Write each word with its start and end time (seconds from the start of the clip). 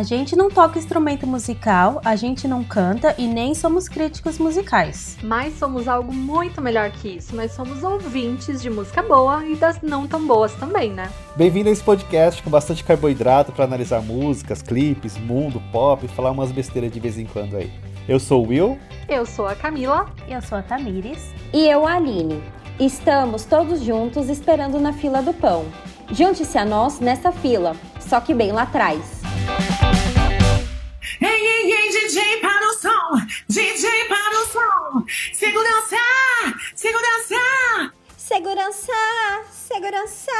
A 0.00 0.02
gente 0.02 0.34
não 0.34 0.48
toca 0.48 0.78
instrumento 0.78 1.26
musical, 1.26 2.00
a 2.02 2.16
gente 2.16 2.48
não 2.48 2.64
canta 2.64 3.14
e 3.18 3.26
nem 3.26 3.54
somos 3.54 3.86
críticos 3.86 4.38
musicais. 4.38 5.18
Mas 5.22 5.58
somos 5.58 5.86
algo 5.86 6.10
muito 6.10 6.62
melhor 6.62 6.90
que 6.90 7.16
isso. 7.16 7.36
Nós 7.36 7.52
somos 7.52 7.82
ouvintes 7.82 8.62
de 8.62 8.70
música 8.70 9.02
boa 9.02 9.44
e 9.44 9.56
das 9.56 9.82
não 9.82 10.06
tão 10.06 10.26
boas 10.26 10.54
também, 10.54 10.90
né? 10.90 11.10
Bem-vindo 11.36 11.68
a 11.68 11.72
esse 11.72 11.82
podcast 11.82 12.42
com 12.42 12.48
bastante 12.48 12.82
carboidrato 12.82 13.52
para 13.52 13.66
analisar 13.66 14.00
músicas, 14.00 14.62
clipes, 14.62 15.18
mundo, 15.18 15.62
pop 15.70 16.06
e 16.06 16.08
falar 16.08 16.30
umas 16.30 16.50
besteiras 16.50 16.90
de 16.90 16.98
vez 16.98 17.18
em 17.18 17.26
quando 17.26 17.58
aí. 17.58 17.70
Eu 18.08 18.18
sou 18.18 18.46
o 18.46 18.48
Will. 18.48 18.78
Eu 19.06 19.26
sou 19.26 19.46
a 19.46 19.54
Camila. 19.54 20.06
Eu 20.26 20.40
sou 20.40 20.56
a 20.56 20.62
Tamires. 20.62 21.30
E 21.52 21.68
eu, 21.68 21.86
a 21.86 21.96
Aline. 21.96 22.42
Estamos 22.80 23.44
todos 23.44 23.82
juntos 23.82 24.30
esperando 24.30 24.80
na 24.80 24.94
fila 24.94 25.20
do 25.20 25.34
pão. 25.34 25.66
Junte-se 26.10 26.56
a 26.56 26.64
nós 26.64 27.00
nessa 27.00 27.30
fila, 27.30 27.76
só 28.00 28.18
que 28.18 28.32
bem 28.32 28.50
lá 28.50 28.62
atrás. 28.62 29.19
Ei, 31.20 31.28
ei, 31.28 31.72
ei, 31.72 31.90
DJ 31.90 32.36
para 32.40 32.66
o 32.66 32.72
som, 32.72 33.26
DJ 33.48 33.90
para 34.08 34.40
o 34.40 34.46
som. 34.46 35.04
Segurança, 35.34 35.96
segurança. 36.74 37.92
Segurança, 38.16 38.92
segurança. 39.50 40.30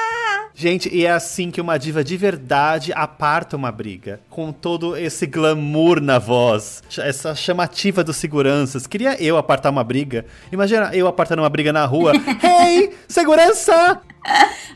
Gente, 0.55 0.89
e 0.95 1.05
é 1.05 1.11
assim 1.11 1.51
que 1.51 1.61
uma 1.61 1.77
diva 1.77 2.05
de 2.05 2.17
verdade 2.17 2.93
aparta 2.95 3.57
uma 3.57 3.73
briga. 3.73 4.21
Com 4.31 4.53
todo 4.53 4.97
esse 4.97 5.27
glamour 5.27 6.01
na 6.01 6.17
voz, 6.19 6.85
essa 6.97 7.35
chamativa 7.35 8.05
dos 8.05 8.17
seguranças. 8.17 8.87
Queria 8.87 9.21
eu 9.21 9.37
apartar 9.37 9.71
uma 9.71 9.83
briga. 9.83 10.25
Imagina 10.53 10.95
eu 10.95 11.09
apartando 11.09 11.43
uma 11.43 11.51
briga 11.51 11.73
na 11.73 11.85
rua. 11.85 12.13
Hey, 12.43 12.95
segurança! 13.09 14.01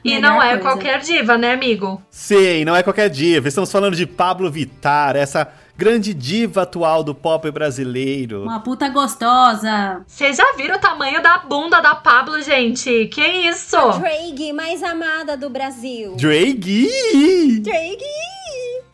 E 0.03 0.19
não 0.19 0.43
é 0.43 0.59
coisa. 0.59 0.63
qualquer 0.63 0.99
diva, 1.01 1.39
né, 1.39 1.53
amigo? 1.53 2.03
Sim, 2.11 2.65
não 2.65 2.75
é 2.75 2.83
qualquer 2.83 3.09
diva. 3.09 3.47
Estamos 3.47 3.71
falando 3.71 3.95
de 3.95 4.07
Pablo 4.07 4.51
Vittar, 4.51 5.17
essa 5.17 5.47
grande 5.77 6.15
diva 6.15 6.63
atual 6.63 7.03
do 7.03 7.15
pop 7.15 7.51
brasileiro. 7.51 8.43
Uma 8.43 8.61
puta 8.61 8.89
gostosa. 8.89 10.03
Vocês 10.07 10.37
já 10.37 10.55
viram 10.57 10.77
o 10.77 10.81
tamanho 10.81 11.23
da 11.23 11.39
bunda 11.39 11.81
da 11.81 11.95
Pablo, 11.95 12.41
gente? 12.43 13.07
Que 13.07 13.27
isso? 13.27 13.77
A 13.77 13.99
Drake 13.99 14.53
mais 14.53 14.83
amada 14.83 15.37
do 15.37 15.51
Brasil. 15.51 16.17
Drake! 16.17 17.61
Drake! 17.61 18.05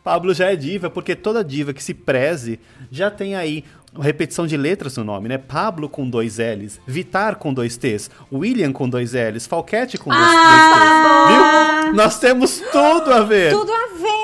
Pablo 0.03 0.33
já 0.33 0.51
é 0.51 0.55
diva, 0.55 0.89
porque 0.89 1.15
toda 1.15 1.43
diva 1.43 1.73
que 1.73 1.83
se 1.83 1.93
preze 1.93 2.59
já 2.89 3.11
tem 3.11 3.35
aí 3.35 3.63
repetição 3.99 4.47
de 4.47 4.55
letras 4.55 4.95
no 4.97 5.03
nome, 5.03 5.27
né? 5.27 5.37
Pablo 5.37 5.89
com 5.89 6.09
dois 6.09 6.37
L's, 6.37 6.79
Vitar 6.87 7.35
com 7.35 7.53
dois 7.53 7.77
T's, 7.77 8.09
William 8.31 8.71
com 8.71 8.89
dois 8.89 9.13
L's, 9.13 9.45
Falquete 9.45 9.97
com 9.97 10.09
dois, 10.09 10.23
ah, 10.23 11.27
dois 11.27 11.83
T's. 11.83 11.85
Viu? 11.85 11.93
Nós 11.93 12.19
temos 12.19 12.61
tudo 12.71 13.13
a 13.13 13.21
ver. 13.21 13.51
Tudo 13.51 13.71
a 13.71 13.87
ver. 13.97 14.20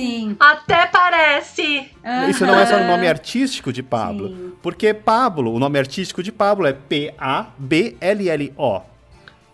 Sim. 0.00 0.36
Até 0.40 0.86
parece. 0.86 1.90
Isso 2.28 2.46
não 2.46 2.58
é 2.58 2.64
só 2.64 2.76
o 2.76 2.86
nome 2.86 3.06
artístico 3.06 3.70
de 3.72 3.82
Pablo. 3.82 4.28
Sim. 4.28 4.52
Porque 4.62 4.94
Pablo, 4.94 5.52
o 5.52 5.58
nome 5.58 5.78
artístico 5.78 6.22
de 6.22 6.32
Pablo 6.32 6.66
é 6.66 6.72
P-A-B-L-L-O. 6.72 7.30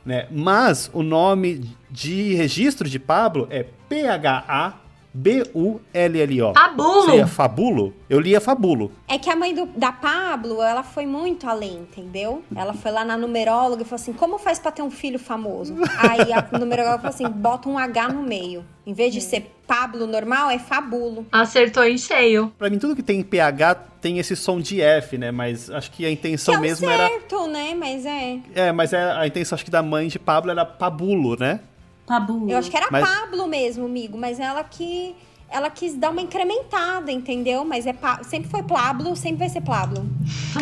Né? 0.05 0.29
Mas 0.31 0.89
o 0.93 1.03
nome 1.03 1.77
de 1.91 2.35
registro 2.35 2.89
de 2.89 3.01
Pablo 3.01 3.49
é 3.51 3.67
P-H-A 3.89 4.75
B-U-L-L-O. 5.17 6.53
Fabulo! 6.53 7.03
Você 7.03 7.17
ia 7.17 7.27
Fabulo? 7.27 7.95
Eu 8.09 8.21
lia 8.21 8.39
Fabulo. 8.39 8.93
É 9.09 9.19
que 9.19 9.31
a 9.31 9.35
mãe 9.35 9.55
do, 9.55 9.65
da 9.67 9.91
Pablo, 9.91 10.63
ela 10.63 10.83
foi 10.83 11.07
muito 11.07 11.49
além, 11.49 11.79
entendeu? 11.79 12.45
Ela 12.55 12.75
foi 12.75 12.91
lá 12.91 13.03
na 13.03 13.17
numeróloga 13.17 13.81
e 13.81 13.85
falou 13.87 14.01
assim: 14.01 14.13
como 14.13 14.39
faz 14.39 14.59
pra 14.59 14.71
ter 14.71 14.83
um 14.83 14.91
filho 14.91 15.19
famoso? 15.19 15.75
Aí 15.97 16.33
a 16.35 16.47
numeróloga 16.59 16.99
falou 16.99 17.15
assim: 17.15 17.29
bota 17.29 17.67
um 17.67 17.79
H 17.79 18.09
no 18.09 18.23
meio. 18.23 18.63
Em 18.87 18.93
vez 18.93 19.13
de 19.13 19.23
ser 19.23 19.51
Pablo 19.67 20.07
normal, 20.07 20.51
é 20.51 20.59
Fabulo. 20.59 21.27
Acertou 21.33 21.85
em 21.85 21.97
cheio. 21.97 22.53
Pra 22.59 22.69
mim, 22.69 22.79
tudo 22.79 22.95
que 22.95 23.03
tem 23.03 23.23
PH 23.23 23.75
tem 24.03 24.19
esse 24.19 24.37
som 24.37 24.61
de 24.61 24.83
F, 24.83 25.17
né? 25.17 25.31
Mas 25.31 25.71
acho 25.71 25.91
que 25.91 26.05
a 26.05 26.11
intenção 26.11 26.55
que 26.55 26.59
é 26.59 26.63
mesmo 26.63 26.87
certo, 26.87 27.01
era. 27.01 27.09
certo, 27.09 27.47
né? 27.49 27.75
Mas 27.75 28.05
é. 28.05 28.39
É, 28.55 28.71
mas 28.71 28.93
é, 28.93 29.03
a 29.13 29.27
intenção 29.27 29.57
acho 29.57 29.65
que 29.65 29.71
da 29.71 29.83
mãe 29.83 30.09
de 30.09 30.19
Pablo 30.19 30.51
era 30.51 30.65
Pabulo, 30.65 31.37
né? 31.41 31.61
Pablo. 32.07 32.49
Eu 32.49 32.57
acho 32.59 32.71
que 32.71 32.77
era 32.77 32.89
Mas- 32.91 33.09
Pablo 33.09 33.47
mesmo, 33.47 33.85
amigo, 33.87 34.17
mas 34.17 34.39
ela 34.39 34.63
que 34.65 35.15
ela 35.49 35.71
quis 35.71 35.95
dar 35.97 36.11
uma 36.11 36.21
incrementada, 36.21 37.11
entendeu? 37.13 37.65
Mas 37.65 37.87
é 37.87 37.93
Pa- 37.93 38.23
sempre 38.25 38.51
foi 38.51 38.63
Pablo, 38.63 39.15
sempre 39.17 39.39
vai 39.41 39.49
ser 39.49 39.61
Pablo. 39.61 40.05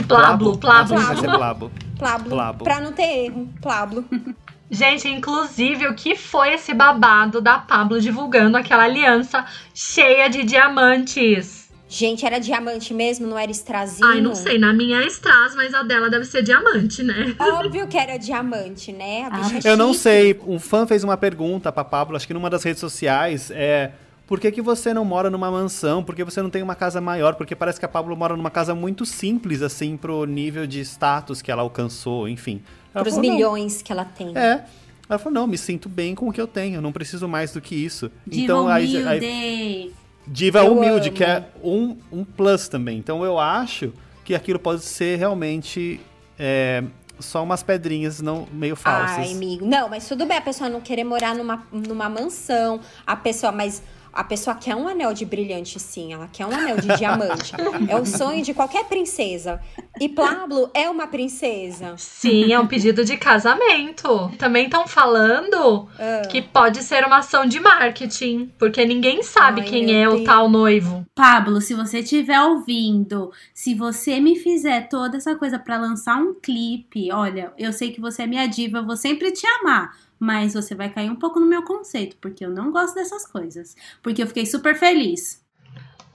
Plablo, 0.06 0.58
plablo. 0.58 0.98
Vai 0.98 1.16
ser 1.16 1.26
Blabo. 1.30 1.70
Pablo, 1.98 2.28
Plabo. 2.30 2.64
pra 2.64 2.80
não 2.80 2.92
ter 2.92 3.26
erro. 3.26 3.48
Pablo. 3.62 4.04
Gente, 4.70 5.06
inclusive, 5.08 5.86
o 5.86 5.94
que 5.94 6.16
foi 6.16 6.54
esse 6.54 6.74
babado 6.74 7.40
da 7.40 7.58
Pablo 7.58 8.00
divulgando 8.00 8.56
aquela 8.56 8.84
aliança 8.84 9.44
cheia 9.72 10.28
de 10.28 10.42
diamantes? 10.42 11.63
Gente, 11.94 12.26
era 12.26 12.40
diamante 12.40 12.92
mesmo, 12.92 13.24
não 13.24 13.38
era 13.38 13.52
estrazinho? 13.52 14.08
Ai, 14.08 14.20
não 14.20 14.34
sei, 14.34 14.58
na 14.58 14.72
minha 14.72 15.00
é 15.00 15.06
strass, 15.06 15.54
mas 15.54 15.72
a 15.72 15.84
dela 15.84 16.10
deve 16.10 16.24
ser 16.24 16.42
diamante, 16.42 17.04
né? 17.04 17.36
Óbvio 17.38 17.86
que 17.86 17.96
era 17.96 18.16
diamante, 18.16 18.90
né? 18.90 19.28
A 19.30 19.30
bicha 19.30 19.68
é 19.68 19.70
Eu 19.70 19.76
não 19.76 19.94
sei, 19.94 20.36
um 20.44 20.58
fã 20.58 20.88
fez 20.88 21.04
uma 21.04 21.16
pergunta 21.16 21.70
pra 21.70 21.84
Pablo, 21.84 22.16
acho 22.16 22.26
que 22.26 22.34
numa 22.34 22.50
das 22.50 22.64
redes 22.64 22.80
sociais, 22.80 23.48
é... 23.52 23.92
Por 24.26 24.40
que, 24.40 24.50
que 24.50 24.60
você 24.60 24.92
não 24.92 25.04
mora 25.04 25.30
numa 25.30 25.48
mansão? 25.50 26.02
Por 26.02 26.16
que 26.16 26.24
você 26.24 26.42
não 26.42 26.50
tem 26.50 26.62
uma 26.62 26.74
casa 26.74 27.00
maior? 27.00 27.34
Porque 27.34 27.54
parece 27.54 27.78
que 27.78 27.84
a 27.84 27.88
Pablo 27.88 28.16
mora 28.16 28.36
numa 28.36 28.50
casa 28.50 28.74
muito 28.74 29.06
simples, 29.06 29.62
assim, 29.62 29.96
pro 29.96 30.24
nível 30.24 30.66
de 30.66 30.80
status 30.80 31.40
que 31.42 31.52
ela 31.52 31.62
alcançou, 31.62 32.26
enfim. 32.28 32.60
Ela 32.92 33.04
Pros 33.04 33.14
falou, 33.14 33.28
"Não." 33.28 33.36
milhões 33.36 33.82
que 33.82 33.92
ela 33.92 34.04
tem. 34.04 34.36
É. 34.36 34.64
Ela 35.08 35.18
falou, 35.18 35.34
não, 35.34 35.46
me 35.46 35.58
sinto 35.58 35.88
bem 35.88 36.14
com 36.14 36.28
o 36.28 36.32
que 36.32 36.40
eu 36.40 36.46
tenho, 36.46 36.80
não 36.80 36.90
preciso 36.90 37.28
mais 37.28 37.52
do 37.52 37.60
que 37.60 37.74
isso. 37.74 38.10
Diva 38.26 38.44
então, 38.44 38.66
aí, 38.66 38.96
aí, 39.06 39.92
diva 40.26 40.60
Eu 40.60 40.72
humilde, 40.76 41.08
amo. 41.08 41.16
que 41.16 41.24
é 41.24 41.44
um, 41.62 41.96
um 42.12 42.24
plus 42.24 42.68
também. 42.68 42.98
Então 42.98 43.24
eu 43.24 43.38
acho 43.38 43.92
que 44.24 44.34
aquilo 44.34 44.58
pode 44.58 44.82
ser 44.82 45.18
realmente 45.18 46.00
é, 46.38 46.82
só 47.18 47.42
umas 47.42 47.62
pedrinhas 47.62 48.20
não 48.20 48.46
meio 48.52 48.76
falsas. 48.76 49.18
Ai, 49.18 49.32
amigo. 49.32 49.66
Não, 49.66 49.88
mas 49.88 50.08
tudo 50.08 50.24
bem 50.26 50.36
a 50.36 50.40
pessoa 50.40 50.68
não 50.70 50.80
querer 50.80 51.04
morar 51.04 51.34
numa, 51.34 51.64
numa 51.70 52.08
mansão, 52.08 52.80
a 53.06 53.14
pessoa, 53.16 53.52
mas 53.52 53.82
a 54.14 54.24
pessoa 54.24 54.54
quer 54.56 54.74
um 54.76 54.86
anel 54.88 55.12
de 55.12 55.24
brilhante, 55.24 55.78
sim. 55.80 56.12
Ela 56.12 56.28
quer 56.32 56.46
um 56.46 56.52
anel 56.52 56.76
de 56.76 56.88
diamante. 56.96 57.52
É 57.88 57.96
o 57.96 58.06
sonho 58.06 58.42
de 58.42 58.54
qualquer 58.54 58.84
princesa. 58.84 59.60
E 60.00 60.08
Pablo 60.08 60.70
é 60.72 60.88
uma 60.88 61.06
princesa. 61.06 61.94
Sim, 61.98 62.52
é 62.52 62.58
um 62.58 62.66
pedido 62.66 63.04
de 63.04 63.16
casamento. 63.16 64.30
Também 64.38 64.64
estão 64.66 64.86
falando 64.86 65.88
Ah. 65.98 66.22
que 66.28 66.40
pode 66.42 66.82
ser 66.82 67.04
uma 67.04 67.18
ação 67.18 67.46
de 67.46 67.60
marketing, 67.60 68.50
porque 68.58 68.84
ninguém 68.84 69.22
sabe 69.22 69.60
Ai, 69.62 69.66
quem 69.66 70.00
é 70.02 70.08
o 70.08 70.12
Deus. 70.16 70.24
tal 70.24 70.48
noivo. 70.48 71.04
Pablo, 71.14 71.60
se 71.60 71.74
você 71.74 72.00
estiver 72.00 72.40
ouvindo, 72.40 73.30
se 73.52 73.74
você 73.74 74.20
me 74.20 74.36
fizer 74.36 74.88
toda 74.88 75.16
essa 75.16 75.34
coisa 75.36 75.58
pra 75.58 75.76
lançar 75.76 76.16
um 76.16 76.34
clipe, 76.34 77.10
olha, 77.12 77.52
eu 77.58 77.72
sei 77.72 77.90
que 77.92 78.00
você 78.00 78.22
é 78.22 78.26
minha 78.26 78.46
diva, 78.46 78.78
eu 78.78 78.86
vou 78.86 78.96
sempre 78.96 79.30
te 79.32 79.46
amar. 79.60 79.92
Mas 80.24 80.54
você 80.54 80.74
vai 80.74 80.88
cair 80.88 81.10
um 81.10 81.16
pouco 81.16 81.38
no 81.38 81.44
meu 81.44 81.62
conceito, 81.62 82.16
porque 82.18 82.46
eu 82.46 82.50
não 82.50 82.72
gosto 82.72 82.94
dessas 82.94 83.26
coisas. 83.26 83.76
Porque 84.02 84.22
eu 84.22 84.26
fiquei 84.26 84.46
super 84.46 84.74
feliz. 84.74 85.44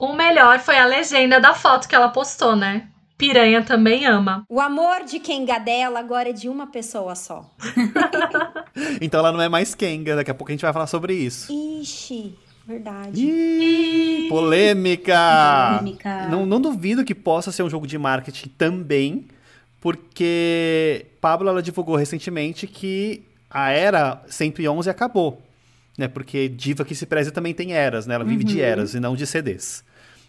O 0.00 0.14
melhor 0.14 0.58
foi 0.58 0.76
a 0.76 0.84
legenda 0.84 1.38
da 1.38 1.54
foto 1.54 1.88
que 1.88 1.94
ela 1.94 2.08
postou, 2.08 2.56
né? 2.56 2.88
Piranha 3.16 3.62
também 3.62 4.06
ama. 4.06 4.44
O 4.48 4.60
amor 4.60 5.04
de 5.04 5.20
quem 5.20 5.44
gadela 5.44 6.00
agora 6.00 6.30
é 6.30 6.32
de 6.32 6.48
uma 6.48 6.66
pessoa 6.66 7.14
só. 7.14 7.48
Então 9.00 9.20
ela 9.20 9.32
não 9.32 9.40
é 9.40 9.48
mais 9.48 9.74
Kenga, 9.74 10.16
daqui 10.16 10.30
a 10.30 10.34
pouco 10.34 10.50
a 10.50 10.54
gente 10.54 10.62
vai 10.62 10.72
falar 10.72 10.86
sobre 10.86 11.12
isso. 11.12 11.52
Ixi, 11.52 12.34
verdade. 12.66 14.26
Polêmica! 14.28 15.78
Polêmica. 15.78 16.28
Não, 16.28 16.46
não 16.46 16.60
duvido 16.60 17.04
que 17.04 17.14
possa 17.14 17.52
ser 17.52 17.62
um 17.62 17.70
jogo 17.70 17.86
de 17.86 17.98
marketing 17.98 18.48
também, 18.56 19.26
porque 19.80 21.06
Pablo 21.20 21.48
ela 21.48 21.62
divulgou 21.62 21.96
recentemente 21.96 22.66
que 22.66 23.24
a 23.50 23.70
era 23.70 24.22
111 24.28 24.88
acabou, 24.88 25.42
né? 25.98 26.06
Porque 26.08 26.48
diva 26.48 26.84
que 26.84 26.94
se 26.94 27.04
preze 27.06 27.30
também 27.30 27.52
tem 27.52 27.72
eras, 27.72 28.06
né? 28.06 28.14
Ela 28.14 28.24
vive 28.24 28.44
de 28.44 28.60
eras 28.60 28.94
e 28.94 29.00
não 29.00 29.16
de 29.16 29.26
CDs. 29.26 29.82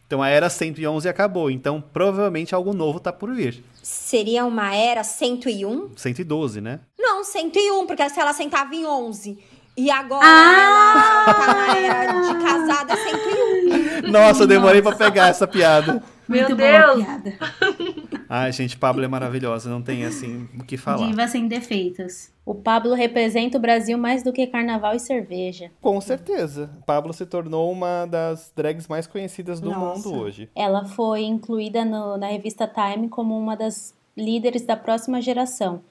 Então 0.08 0.22
a 0.22 0.28
era 0.28 0.50
111 0.50 1.08
acabou, 1.08 1.50
então 1.50 1.80
provavelmente 1.82 2.54
algo 2.54 2.74
novo 2.74 3.00
tá 3.00 3.14
por 3.14 3.34
vir. 3.34 3.64
Seria 3.82 4.44
uma 4.46 4.76
era 4.76 5.04
101? 5.06 5.92
112, 5.96 6.60
né? 6.60 6.80
Não, 7.00 7.24
101, 7.24 7.88
porque 7.88 8.10
se 8.10 8.20
ela 8.20 8.34
sentava 8.34 8.76
em 8.76 8.86
11. 8.86 9.40
E 9.78 9.90
agora 9.90 10.26
Ah! 10.26 11.24
ela 11.26 11.34
tá 11.34 11.54
na 11.54 11.78
era 11.78 12.22
de 12.22 12.44
casada 12.44 12.96
101. 12.98 14.12
Nossa, 14.12 14.44
eu 14.44 14.48
demorei 14.48 14.82
pra 14.82 14.96
pegar 14.96 15.30
essa 15.30 15.48
piada. 15.48 16.04
Meu 16.28 16.42
Muito 16.50 16.56
Deus. 16.58 17.06
Ai, 18.34 18.50
gente, 18.54 18.78
Pablo 18.78 19.04
é 19.04 19.10
maravilhosa, 19.10 19.70
não 19.70 19.82
tem 19.82 20.06
assim 20.06 20.48
o 20.58 20.64
que 20.64 20.78
falar. 20.78 21.06
Diva 21.06 21.28
sem 21.28 21.50
defeitos. 21.50 22.32
O 22.46 22.56
Pablo 22.56 22.94
representa 22.94 23.58
o 23.58 23.62
Brasil 23.62 23.98
mais 23.98 24.24
do 24.24 24.32
que 24.32 24.48
carnaval 24.48 24.96
e 24.96 25.00
cerveja. 25.02 25.70
Com 25.82 26.00
certeza. 26.00 26.70
Pablo 26.86 27.12
se 27.12 27.26
tornou 27.26 27.70
uma 27.70 28.06
das 28.06 28.50
drags 28.56 28.88
mais 28.88 29.06
conhecidas 29.06 29.60
do 29.60 29.70
Nossa. 29.72 30.08
mundo 30.08 30.18
hoje. 30.22 30.50
Ela 30.56 30.86
foi 30.86 31.24
incluída 31.24 31.84
no- 31.84 32.16
na 32.18 32.28
revista 32.28 32.66
Time 32.66 33.10
como 33.10 33.38
uma 33.38 33.58
das 33.58 33.94
líderes 34.16 34.62
da 34.66 34.78
próxima 34.78 35.22
geração. 35.22 35.82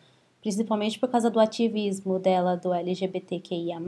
Principalmente 0.40 0.98
por 0.98 1.08
causa 1.08 1.30
do 1.30 1.38
ativismo 1.38 2.18
dela 2.18 2.56
do 2.56 2.72
LGBTQIA+. 2.72 3.80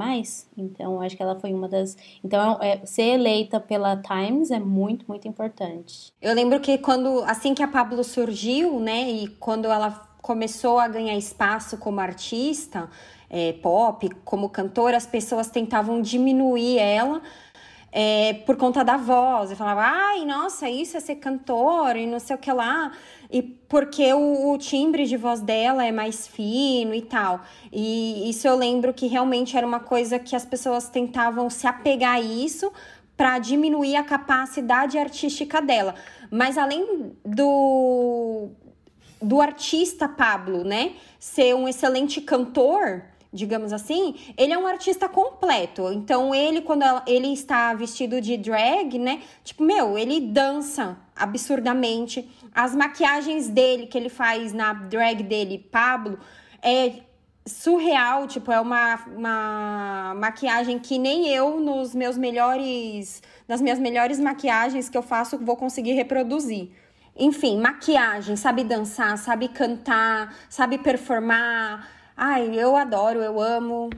Então, 0.56 1.00
acho 1.00 1.16
que 1.16 1.22
ela 1.22 1.38
foi 1.38 1.52
uma 1.52 1.68
das... 1.68 1.96
Então, 2.22 2.58
é, 2.60 2.84
ser 2.84 3.14
eleita 3.14 3.58
pela 3.58 3.96
Times 3.96 4.50
é 4.50 4.58
muito, 4.58 5.04
muito 5.08 5.26
importante. 5.26 6.12
Eu 6.20 6.34
lembro 6.34 6.60
que 6.60 6.78
quando, 6.78 7.22
assim 7.24 7.54
que 7.54 7.62
a 7.62 7.68
Pablo 7.68 8.04
surgiu, 8.04 8.78
né, 8.78 9.10
e 9.10 9.28
quando 9.28 9.66
ela 9.66 10.08
começou 10.20 10.78
a 10.78 10.86
ganhar 10.86 11.16
espaço 11.16 11.76
como 11.76 12.00
artista 12.00 12.88
é, 13.28 13.54
pop, 13.54 14.08
como 14.24 14.48
cantora, 14.48 14.96
as 14.96 15.06
pessoas 15.06 15.48
tentavam 15.48 16.00
diminuir 16.00 16.78
ela 16.78 17.22
é, 17.92 18.34
por 18.46 18.56
conta 18.56 18.82
da 18.82 18.96
voz. 18.96 19.50
Eu 19.50 19.56
falava, 19.56 19.82
ai, 19.82 20.24
nossa, 20.24 20.68
isso 20.68 20.96
é 20.96 21.00
ser 21.00 21.16
cantora 21.16 21.98
e 21.98 22.06
não 22.06 22.18
sei 22.18 22.36
o 22.36 22.38
que 22.38 22.50
lá. 22.50 22.92
E 23.32 23.40
porque 23.40 24.12
o, 24.12 24.52
o, 24.52 24.58
timbre 24.58 25.06
de 25.06 25.16
voz 25.16 25.40
dela 25.40 25.86
é 25.86 25.90
mais 25.90 26.28
fino 26.28 26.94
e 26.94 27.00
tal. 27.00 27.40
E 27.72 28.28
isso 28.28 28.46
eu 28.46 28.54
lembro 28.54 28.92
que 28.92 29.06
realmente 29.06 29.56
era 29.56 29.66
uma 29.66 29.80
coisa 29.80 30.18
que 30.18 30.36
as 30.36 30.44
pessoas 30.44 30.90
tentavam 30.90 31.48
se 31.48 31.66
apegar 31.66 32.16
a 32.16 32.20
isso 32.20 32.70
para 33.16 33.38
diminuir 33.38 33.96
a 33.96 34.04
capacidade 34.04 34.98
artística 34.98 35.62
dela. 35.62 35.94
Mas 36.30 36.58
além 36.58 37.12
do 37.24 38.50
do 39.22 39.40
artista 39.40 40.08
Pablo, 40.08 40.64
né, 40.64 40.94
ser 41.18 41.54
um 41.54 41.68
excelente 41.68 42.20
cantor, 42.20 43.04
digamos 43.32 43.72
assim, 43.72 44.14
ele 44.36 44.52
é 44.52 44.58
um 44.58 44.66
artista 44.66 45.08
completo. 45.08 45.90
Então, 45.92 46.34
ele, 46.34 46.60
quando 46.60 46.84
ele 47.06 47.32
está 47.32 47.72
vestido 47.72 48.20
de 48.20 48.36
drag, 48.36 48.98
né? 48.98 49.22
Tipo, 49.42 49.64
meu, 49.64 49.96
ele 49.96 50.20
dança 50.20 50.98
absurdamente. 51.16 52.28
As 52.54 52.74
maquiagens 52.74 53.48
dele, 53.48 53.86
que 53.86 53.96
ele 53.96 54.10
faz 54.10 54.52
na 54.52 54.74
drag 54.74 55.22
dele, 55.22 55.58
Pablo, 55.58 56.18
é 56.60 57.00
surreal. 57.46 58.26
Tipo, 58.26 58.52
é 58.52 58.60
uma, 58.60 58.96
uma 59.06 60.14
maquiagem 60.18 60.78
que 60.78 60.98
nem 60.98 61.28
eu, 61.28 61.58
nos 61.58 61.94
meus 61.94 62.18
melhores. 62.18 63.22
Nas 63.48 63.62
minhas 63.62 63.78
melhores 63.78 64.20
maquiagens 64.20 64.90
que 64.90 64.98
eu 64.98 65.02
faço, 65.02 65.38
vou 65.38 65.56
conseguir 65.56 65.92
reproduzir. 65.92 66.70
Enfim, 67.16 67.58
maquiagem, 67.58 68.36
sabe 68.36 68.64
dançar, 68.64 69.16
sabe 69.18 69.48
cantar, 69.48 70.34
sabe 70.48 70.78
performar 70.78 72.01
Ai, 72.24 72.54
eu 72.56 72.76
adoro, 72.76 73.20
eu 73.20 73.40
amo. 73.40 73.90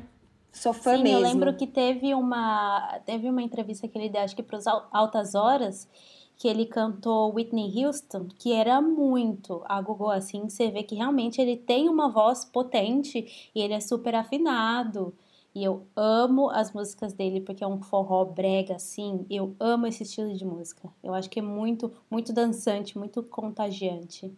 Sou 0.51 0.73
fã 0.73 0.97
Sim, 0.97 1.03
mesmo. 1.03 1.19
eu 1.19 1.23
lembro 1.23 1.55
que 1.55 1.67
teve 1.67 2.15
uma, 2.15 2.99
teve 3.05 3.29
uma 3.29 3.43
entrevista 3.43 3.87
que 3.87 3.99
ele 3.99 4.09
deu, 4.09 4.23
acho 4.23 4.35
que 4.35 4.43
para 4.43 4.57
os 4.57 4.67
Altas 4.67 5.35
Horas, 5.35 5.87
que 6.35 6.49
ele 6.49 6.65
cantou 6.65 7.35
Whitney 7.35 7.85
Houston, 7.85 8.29
que 8.39 8.51
era 8.51 8.81
muito 8.81 9.63
a 9.67 9.79
Google 9.83 10.11
assim, 10.11 10.49
você 10.49 10.71
vê 10.71 10.83
que 10.83 10.95
realmente 10.95 11.39
ele 11.39 11.55
tem 11.55 11.87
uma 11.87 12.09
voz 12.09 12.47
potente 12.47 13.51
e 13.55 13.61
ele 13.61 13.75
é 13.75 13.81
super 13.81 14.15
afinado. 14.15 15.13
E 15.55 15.63
eu 15.63 15.87
amo 15.95 16.49
as 16.49 16.73
músicas 16.73 17.13
dele 17.13 17.43
porque 17.43 17.63
é 17.63 17.67
um 17.67 17.83
forró 17.83 18.25
brega 18.25 18.77
assim. 18.77 19.27
Eu 19.29 19.55
amo 19.61 19.87
esse 19.87 20.03
estilo 20.03 20.33
de 20.33 20.47
música. 20.47 20.89
Eu 21.03 21.13
acho 21.13 21.29
que 21.29 21.41
é 21.41 21.43
muito, 21.43 21.93
muito 22.11 22.33
dançante, 22.33 22.97
muito 22.97 23.23
contagiante. 23.23 24.33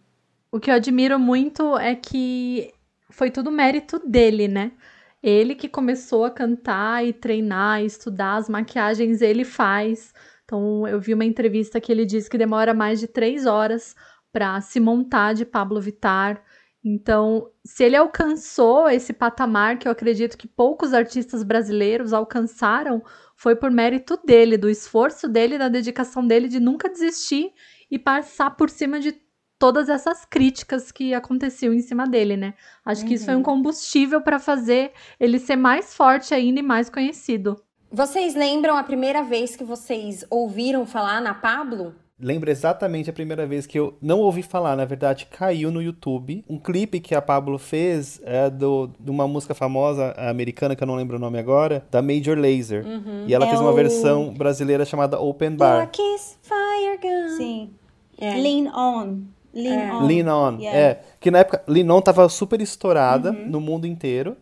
O 0.50 0.58
que 0.58 0.72
eu 0.72 0.74
admiro 0.74 1.20
muito 1.20 1.78
é 1.78 1.94
que 1.94 2.74
foi 3.10 3.30
tudo 3.30 3.50
mérito 3.50 3.98
dele, 3.98 4.48
né? 4.48 4.72
Ele 5.22 5.54
que 5.54 5.68
começou 5.68 6.24
a 6.24 6.30
cantar 6.30 7.04
e 7.04 7.12
treinar, 7.12 7.82
e 7.82 7.86
estudar 7.86 8.36
as 8.36 8.48
maquiagens, 8.48 9.20
ele 9.22 9.44
faz. 9.44 10.12
Então, 10.44 10.86
eu 10.86 11.00
vi 11.00 11.14
uma 11.14 11.24
entrevista 11.24 11.80
que 11.80 11.90
ele 11.90 12.04
disse 12.04 12.30
que 12.30 12.38
demora 12.38 12.72
mais 12.72 13.00
de 13.00 13.08
três 13.08 13.46
horas 13.46 13.94
para 14.32 14.60
se 14.60 14.78
montar 14.78 15.32
de 15.32 15.44
Pablo 15.44 15.80
Vittar. 15.80 16.42
Então, 16.84 17.50
se 17.64 17.82
ele 17.82 17.96
alcançou 17.96 18.88
esse 18.88 19.12
patamar 19.12 19.78
que 19.78 19.88
eu 19.88 19.92
acredito 19.92 20.38
que 20.38 20.46
poucos 20.46 20.94
artistas 20.94 21.42
brasileiros 21.42 22.12
alcançaram, 22.12 23.02
foi 23.34 23.56
por 23.56 23.70
mérito 23.72 24.16
dele, 24.24 24.56
do 24.56 24.70
esforço 24.70 25.26
dele, 25.28 25.58
da 25.58 25.68
dedicação 25.68 26.24
dele 26.24 26.46
de 26.46 26.60
nunca 26.60 26.88
desistir 26.88 27.52
e 27.90 27.98
passar 27.98 28.50
por 28.50 28.70
cima 28.70 29.00
de 29.00 29.12
todas 29.58 29.88
essas 29.88 30.24
críticas 30.24 30.92
que 30.92 31.14
aconteciam 31.14 31.72
em 31.72 31.80
cima 31.80 32.06
dele, 32.06 32.36
né? 32.36 32.54
Acho 32.84 33.02
uhum. 33.02 33.08
que 33.08 33.14
isso 33.14 33.24
foi 33.24 33.34
um 33.34 33.38
uhum. 33.38 33.42
combustível 33.42 34.20
para 34.20 34.38
fazer 34.38 34.92
ele 35.18 35.38
ser 35.38 35.56
mais 35.56 35.94
forte 35.94 36.34
ainda 36.34 36.60
e 36.60 36.62
mais 36.62 36.90
conhecido. 36.90 37.60
Vocês 37.90 38.34
lembram 38.34 38.76
a 38.76 38.82
primeira 38.82 39.22
vez 39.22 39.56
que 39.56 39.64
vocês 39.64 40.24
ouviram 40.28 40.84
falar 40.84 41.20
na 41.20 41.32
Pablo? 41.32 41.94
Lembro 42.18 42.50
exatamente 42.50 43.10
a 43.10 43.12
primeira 43.12 43.46
vez 43.46 43.66
que 43.66 43.78
eu 43.78 43.96
não 44.00 44.20
ouvi 44.20 44.42
falar, 44.42 44.74
na 44.74 44.86
verdade, 44.86 45.26
caiu 45.30 45.70
no 45.70 45.82
YouTube. 45.82 46.42
Um 46.48 46.58
clipe 46.58 46.98
que 46.98 47.14
a 47.14 47.20
Pablo 47.20 47.58
fez 47.58 48.20
é 48.24 48.48
do, 48.48 48.90
de 48.98 49.10
uma 49.10 49.28
música 49.28 49.54
famosa 49.54 50.14
americana, 50.16 50.74
que 50.74 50.82
eu 50.82 50.86
não 50.86 50.94
lembro 50.94 51.16
o 51.16 51.20
nome 51.20 51.38
agora, 51.38 51.86
da 51.90 52.00
Major 52.00 52.38
Lazer. 52.38 52.86
Uhum. 52.86 53.26
E 53.26 53.34
ela 53.34 53.44
é 53.44 53.48
fez 53.48 53.60
uma 53.60 53.70
o... 53.70 53.74
versão 53.74 54.32
brasileira 54.32 54.86
chamada 54.86 55.20
Open 55.20 55.56
Bar. 55.56 55.90
Kiss, 55.90 56.38
fire 56.40 56.98
gun. 57.02 57.36
Sim. 57.36 57.70
É. 58.18 58.34
Lean 58.34 58.72
On. 58.74 59.18
Lean 59.56 59.80
é. 59.80 59.94
On. 59.94 60.06
Lean 60.06 60.36
On, 60.36 60.58
yeah. 60.58 60.78
é. 60.78 61.00
Que 61.18 61.30
na 61.30 61.38
época, 61.38 61.62
Lean 61.66 61.90
On 61.90 62.00
tava 62.02 62.28
super 62.28 62.60
estourada 62.60 63.30
uhum. 63.32 63.48
no 63.48 63.60
mundo 63.60 63.86
inteiro. 63.86 64.36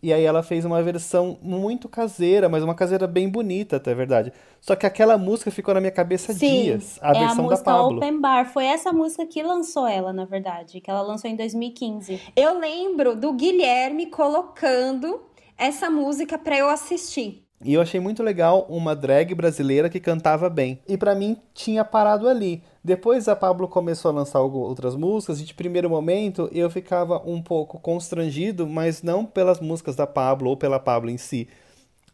E 0.00 0.12
aí 0.12 0.22
ela 0.22 0.44
fez 0.44 0.64
uma 0.64 0.80
versão 0.80 1.36
muito 1.42 1.88
caseira, 1.88 2.48
mas 2.48 2.62
uma 2.62 2.74
caseira 2.74 3.04
bem 3.04 3.28
bonita, 3.28 3.76
até 3.76 3.92
verdade. 3.94 4.32
Só 4.60 4.76
que 4.76 4.86
aquela 4.86 5.18
música 5.18 5.50
ficou 5.50 5.74
na 5.74 5.80
minha 5.80 5.90
cabeça 5.90 6.32
Sim, 6.32 6.62
dias, 6.62 7.00
a 7.02 7.10
é 7.10 7.20
versão 7.20 7.40
a 7.40 7.48
música 7.48 7.64
da 7.64 7.78
Pablo. 7.78 7.96
Open 7.96 8.20
Bar, 8.20 8.44
foi 8.52 8.66
essa 8.66 8.92
música 8.92 9.26
que 9.26 9.42
lançou 9.42 9.88
ela, 9.88 10.12
na 10.12 10.24
verdade, 10.24 10.80
que 10.80 10.88
ela 10.88 11.02
lançou 11.02 11.28
em 11.28 11.34
2015. 11.34 12.20
Eu 12.36 12.60
lembro 12.60 13.16
do 13.16 13.32
Guilherme 13.32 14.06
colocando 14.06 15.20
essa 15.56 15.90
música 15.90 16.38
para 16.38 16.56
eu 16.56 16.68
assistir. 16.68 17.47
E 17.64 17.74
eu 17.74 17.80
achei 17.80 17.98
muito 17.98 18.22
legal 18.22 18.66
uma 18.68 18.94
drag 18.94 19.34
brasileira 19.34 19.90
que 19.90 19.98
cantava 19.98 20.48
bem. 20.48 20.78
E 20.86 20.96
para 20.96 21.14
mim 21.14 21.36
tinha 21.52 21.84
parado 21.84 22.28
ali. 22.28 22.62
Depois 22.84 23.26
a 23.26 23.34
Pablo 23.34 23.66
começou 23.66 24.10
a 24.10 24.14
lançar 24.14 24.40
outras 24.40 24.94
músicas 24.94 25.40
e 25.40 25.44
de 25.44 25.54
primeiro 25.54 25.90
momento 25.90 26.48
eu 26.52 26.70
ficava 26.70 27.20
um 27.28 27.42
pouco 27.42 27.78
constrangido, 27.80 28.66
mas 28.66 29.02
não 29.02 29.26
pelas 29.26 29.60
músicas 29.60 29.96
da 29.96 30.06
Pablo 30.06 30.50
ou 30.50 30.56
pela 30.56 30.78
Pablo 30.78 31.10
em 31.10 31.18
si, 31.18 31.48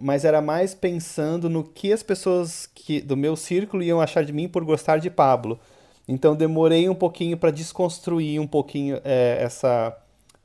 mas 0.00 0.24
era 0.24 0.40
mais 0.40 0.74
pensando 0.74 1.50
no 1.50 1.62
que 1.62 1.92
as 1.92 2.02
pessoas 2.02 2.66
que 2.66 3.02
do 3.02 3.16
meu 3.16 3.36
círculo 3.36 3.82
iam 3.82 4.00
achar 4.00 4.24
de 4.24 4.32
mim 4.32 4.48
por 4.48 4.64
gostar 4.64 4.96
de 4.98 5.10
Pablo. 5.10 5.60
Então 6.08 6.34
demorei 6.34 6.88
um 6.88 6.94
pouquinho 6.94 7.36
para 7.36 7.50
desconstruir 7.50 8.40
um 8.40 8.46
pouquinho 8.46 8.98
é, 9.04 9.36
essa 9.40 9.94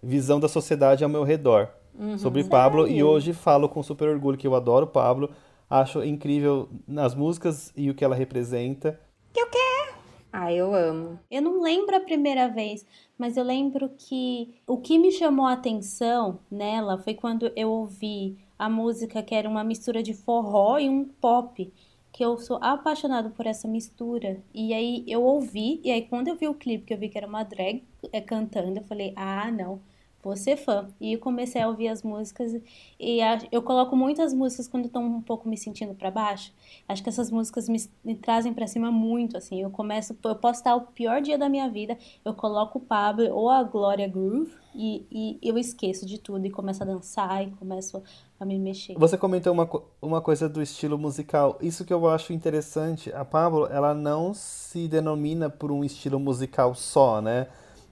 visão 0.04 0.42
da 0.42 0.50
sociedade 0.50 1.04
ao 1.06 1.10
meu 1.10 1.24
redor 1.24 1.70
uhum, 2.00 2.18
sobre 2.18 2.44
Pablo 2.44 2.88
e 2.88 3.04
hoje 3.04 3.34
falo 3.34 3.68
com 3.68 3.84
super 3.84 4.08
orgulho 4.08 4.38
que 4.38 4.48
eu 4.48 4.56
adoro 4.56 4.88
Pablo, 4.88 5.30
acho 5.70 6.04
incrível 6.04 6.70
nas 6.88 7.14
músicas 7.14 7.72
e 7.76 7.90
o 7.90 7.94
que 7.94 8.04
ela 8.04 8.16
representa. 8.16 9.00
Que 9.34 9.44
o 9.44 9.50
quê? 9.50 9.94
Ah, 10.32 10.54
eu 10.54 10.74
amo. 10.74 11.20
Eu 11.30 11.42
não 11.42 11.62
lembro 11.62 11.96
a 11.96 12.00
primeira 12.00 12.48
vez, 12.48 12.86
mas 13.18 13.36
eu 13.36 13.44
lembro 13.44 13.90
que 13.98 14.56
o 14.66 14.78
que 14.78 14.98
me 14.98 15.12
chamou 15.12 15.46
a 15.46 15.54
atenção 15.54 16.40
nela 16.50 16.98
foi 16.98 17.14
quando 17.14 17.52
eu 17.56 17.70
ouvi 17.70 18.38
a 18.58 18.70
música 18.70 19.24
que 19.24 19.34
era 19.34 19.50
uma 19.50 19.64
mistura 19.64 20.04
de 20.04 20.14
forró 20.14 20.78
e 20.78 20.90
um 20.90 21.06
pop 21.06 21.72
que 22.12 22.24
eu 22.24 22.38
sou 22.38 22.58
apaixonado 22.62 23.32
por 23.32 23.46
essa 23.46 23.68
mistura. 23.68 24.42
E 24.54 24.74
aí 24.74 25.04
eu 25.08 25.24
ouvi, 25.24 25.80
e 25.84 25.92
aí 25.92 26.04
quando 26.04 26.28
eu 26.28 26.36
vi 26.36 26.48
o 26.48 26.54
clipe, 26.54 26.86
que 26.86 26.94
eu 26.94 26.98
vi 26.98 27.10
que 27.10 27.18
era 27.18 27.28
uma 27.28 27.44
drag 27.44 27.84
é, 28.12 28.22
cantando, 28.22 28.80
eu 28.80 28.84
falei, 28.84 29.14
ah, 29.16 29.52
não, 29.52 29.80
vou 30.24 30.36
ser 30.36 30.58
fã. 30.58 30.88
E 31.00 31.18
comecei 31.18 31.62
a 31.62 31.68
ouvir 31.68 31.88
as 31.88 32.04
músicas 32.04 32.60
e 33.00 33.22
a, 33.22 33.40
eu 33.52 33.62
coloco 33.62 33.96
muitas 33.96 34.34
músicas 34.34 34.68
quando 34.68 34.86
estou 34.86 35.02
um 35.02 35.22
pouco 35.22 35.48
me 35.48 35.58
sentindo 35.58 35.94
para 35.94 36.12
baixo. 36.12 36.54
Acho 36.88 37.02
que 37.02 37.10
essas 37.10 37.32
músicas 37.32 37.70
me, 37.70 37.78
me 38.04 38.16
trazem 38.16 38.54
para 38.54 38.68
cima 38.68 38.92
muito, 38.92 39.38
assim. 39.38 39.62
Eu 39.62 39.70
começo, 39.70 40.16
eu 40.24 40.36
posso 40.36 40.60
estar 40.60 40.76
o 40.76 40.82
pior 40.82 41.22
dia 41.22 41.38
da 41.38 41.48
minha 41.48 41.70
vida, 41.70 41.98
eu 42.24 42.34
coloco 42.34 42.80
o 42.80 42.82
Pablo 42.82 43.34
ou 43.34 43.50
a 43.50 43.64
Gloria 43.64 44.08
Groove 44.08 44.52
e, 44.76 45.06
e 45.12 45.40
eu 45.42 45.58
esqueço 45.58 46.06
de 46.06 46.18
tudo 46.18 46.46
e 46.46 46.52
começo 46.52 46.84
a 46.84 46.86
dançar 46.86 47.44
e 47.44 47.52
começo 47.52 48.02
a 48.40 48.46
me 48.46 48.58
mexer. 48.58 48.96
Você 48.98 49.18
comentou 49.18 49.52
uma, 49.54 49.70
uma 50.02 50.22
coisa 50.22 50.48
do 50.48 50.62
estilo 50.62 50.98
musical. 50.98 51.58
Isso 51.62 51.84
que 51.84 51.94
eu 51.94 52.08
acho 52.08 52.32
interessante, 52.34 53.12
a 53.14 53.26
Pablo, 53.26 53.68
ela 53.68 53.94
não 53.94 54.34
se 54.34 54.88
denomina 54.88 55.50
por 55.50 55.72
um 55.72 55.84
estilo 55.84 56.20
musical 56.20 56.74
só, 56.76 57.22
né? 57.22 57.48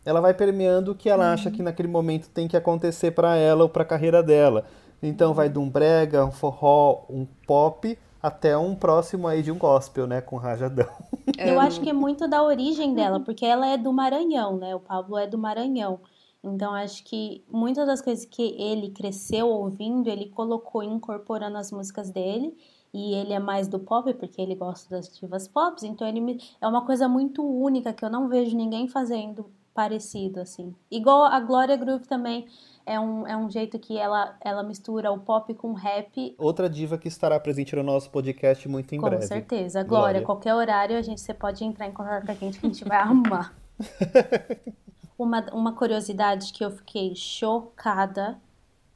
Ela 0.08 0.22
vai 0.22 0.34
permeando 0.34 0.94
o 0.94 0.96
que 0.96 1.10
ela 1.10 1.26
uhum. 1.26 1.34
acha 1.34 1.52
que 1.52 1.62
naquele 1.62 1.90
momento 1.90 2.30
tem 2.30 2.48
que 2.48 2.56
acontecer 2.56 3.12
para 3.12 3.36
ela 3.36 3.64
ou 3.64 3.70
para 3.70 3.84
a 3.84 3.86
carreira 3.86 4.24
dela. 4.24 4.64
Então 5.04 5.34
vai 5.34 5.50
de 5.50 5.60
um 5.60 5.70
brega, 5.70 6.24
um 6.24 6.32
forró, 6.32 7.04
um 7.10 7.28
pop 7.46 8.00
até 8.24 8.58
um 8.58 8.74
próximo 8.74 9.28
aí 9.28 9.44
de 9.44 9.52
um 9.52 9.58
gospel, 9.58 10.08
né, 10.08 10.22
com 10.22 10.38
rajadão. 10.38 10.88
Eu 11.38 11.60
acho 11.60 11.82
que 11.82 11.90
é 11.90 11.94
muito 11.94 12.26
da 12.26 12.42
origem 12.42 12.94
dela, 12.94 13.20
porque 13.20 13.46
ela 13.46 13.68
é 13.68 13.78
do 13.78 13.92
Maranhão, 13.92 14.56
né? 14.56 14.74
O 14.74 14.80
Pablo 14.80 15.18
é 15.18 15.28
do 15.28 15.38
Maranhão. 15.38 16.00
Então 16.42 16.74
acho 16.74 17.04
que 17.04 17.44
muitas 17.52 17.86
das 17.86 18.02
coisas 18.02 18.24
que 18.24 18.56
ele 18.58 18.92
cresceu 18.92 19.50
ouvindo, 19.50 20.08
ele 20.08 20.30
colocou 20.30 20.84
incorporando 20.84 21.58
as 21.58 21.70
músicas 21.70 22.10
dele. 22.10 22.56
E 22.94 23.14
ele 23.14 23.34
é 23.34 23.40
mais 23.40 23.68
do 23.68 23.78
pop, 23.78 24.12
porque 24.14 24.42
ele 24.42 24.56
gosta 24.56 24.90
das 24.90 25.14
divas 25.20 25.50
pop. 25.50 25.86
Então 25.86 26.08
ele 26.08 26.22
me... 26.22 26.40
é 26.62 26.66
uma 26.66 26.86
coisa 26.86 27.10
muito 27.10 27.46
única 27.46 27.92
que 27.92 28.06
eu 28.06 28.10
não 28.10 28.30
vejo 28.30 28.56
ninguém 28.56 28.88
fazendo 28.88 29.52
parecido, 29.77 30.39
assim. 30.39 30.74
Igual 30.89 31.25
a 31.25 31.39
Glória 31.39 31.77
Groove 31.77 32.07
também 32.07 32.48
é 32.84 33.00
um, 33.00 33.27
é 33.27 33.38
um 33.38 33.48
jeito 33.48 33.77
que 33.77 33.96
ela, 33.96 34.36
ela 34.41 34.63
mistura 34.63 35.12
o 35.12 35.19
pop 35.19 35.53
com 35.53 35.69
o 35.69 35.74
rap. 35.75 36.34
Outra 36.39 36.67
diva 36.67 36.98
que 36.98 37.07
estará 37.07 37.39
presente 37.39 37.75
no 37.75 37.84
nosso 37.84 38.10
podcast 38.10 38.67
muito 38.67 38.96
em 38.96 39.00
com 39.00 39.07
breve. 39.07 39.27
certeza. 39.27 39.84
Glória, 39.84 40.05
Glória. 40.13 40.22
qualquer 40.24 40.55
horário 40.55 40.98
a 40.98 41.01
gente, 41.03 41.22
você 41.22 41.31
pode 41.31 41.63
entrar 41.63 41.86
em 41.86 41.91
contato 41.91 42.25
com 42.25 42.31
a 42.31 42.36
gente 42.36 42.60
que 42.60 42.65
a 42.65 42.69
gente 42.69 42.84
vai 42.86 42.98
arrumar. 42.98 43.53
uma, 45.15 45.46
uma 45.53 45.74
curiosidade 45.74 46.51
que 46.51 46.65
eu 46.65 46.72
fiquei 46.72 47.13
chocada 47.15 48.39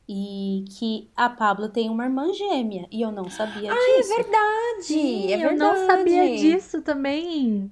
e 0.09 0.65
que 0.79 1.07
a 1.15 1.29
Pablo 1.29 1.69
tem 1.69 1.87
uma 1.87 2.05
irmã 2.05 2.33
gêmea 2.33 2.87
e 2.91 3.03
eu 3.03 3.11
não 3.11 3.29
sabia 3.29 3.71
É 3.71 3.97
disso. 3.97 4.15
verdade, 4.15 5.31
é 5.31 5.35
eu 5.35 5.49
verdade. 5.49 5.55
não 5.59 5.85
sabia 5.85 6.37
disso 6.37 6.81
também. 6.81 7.71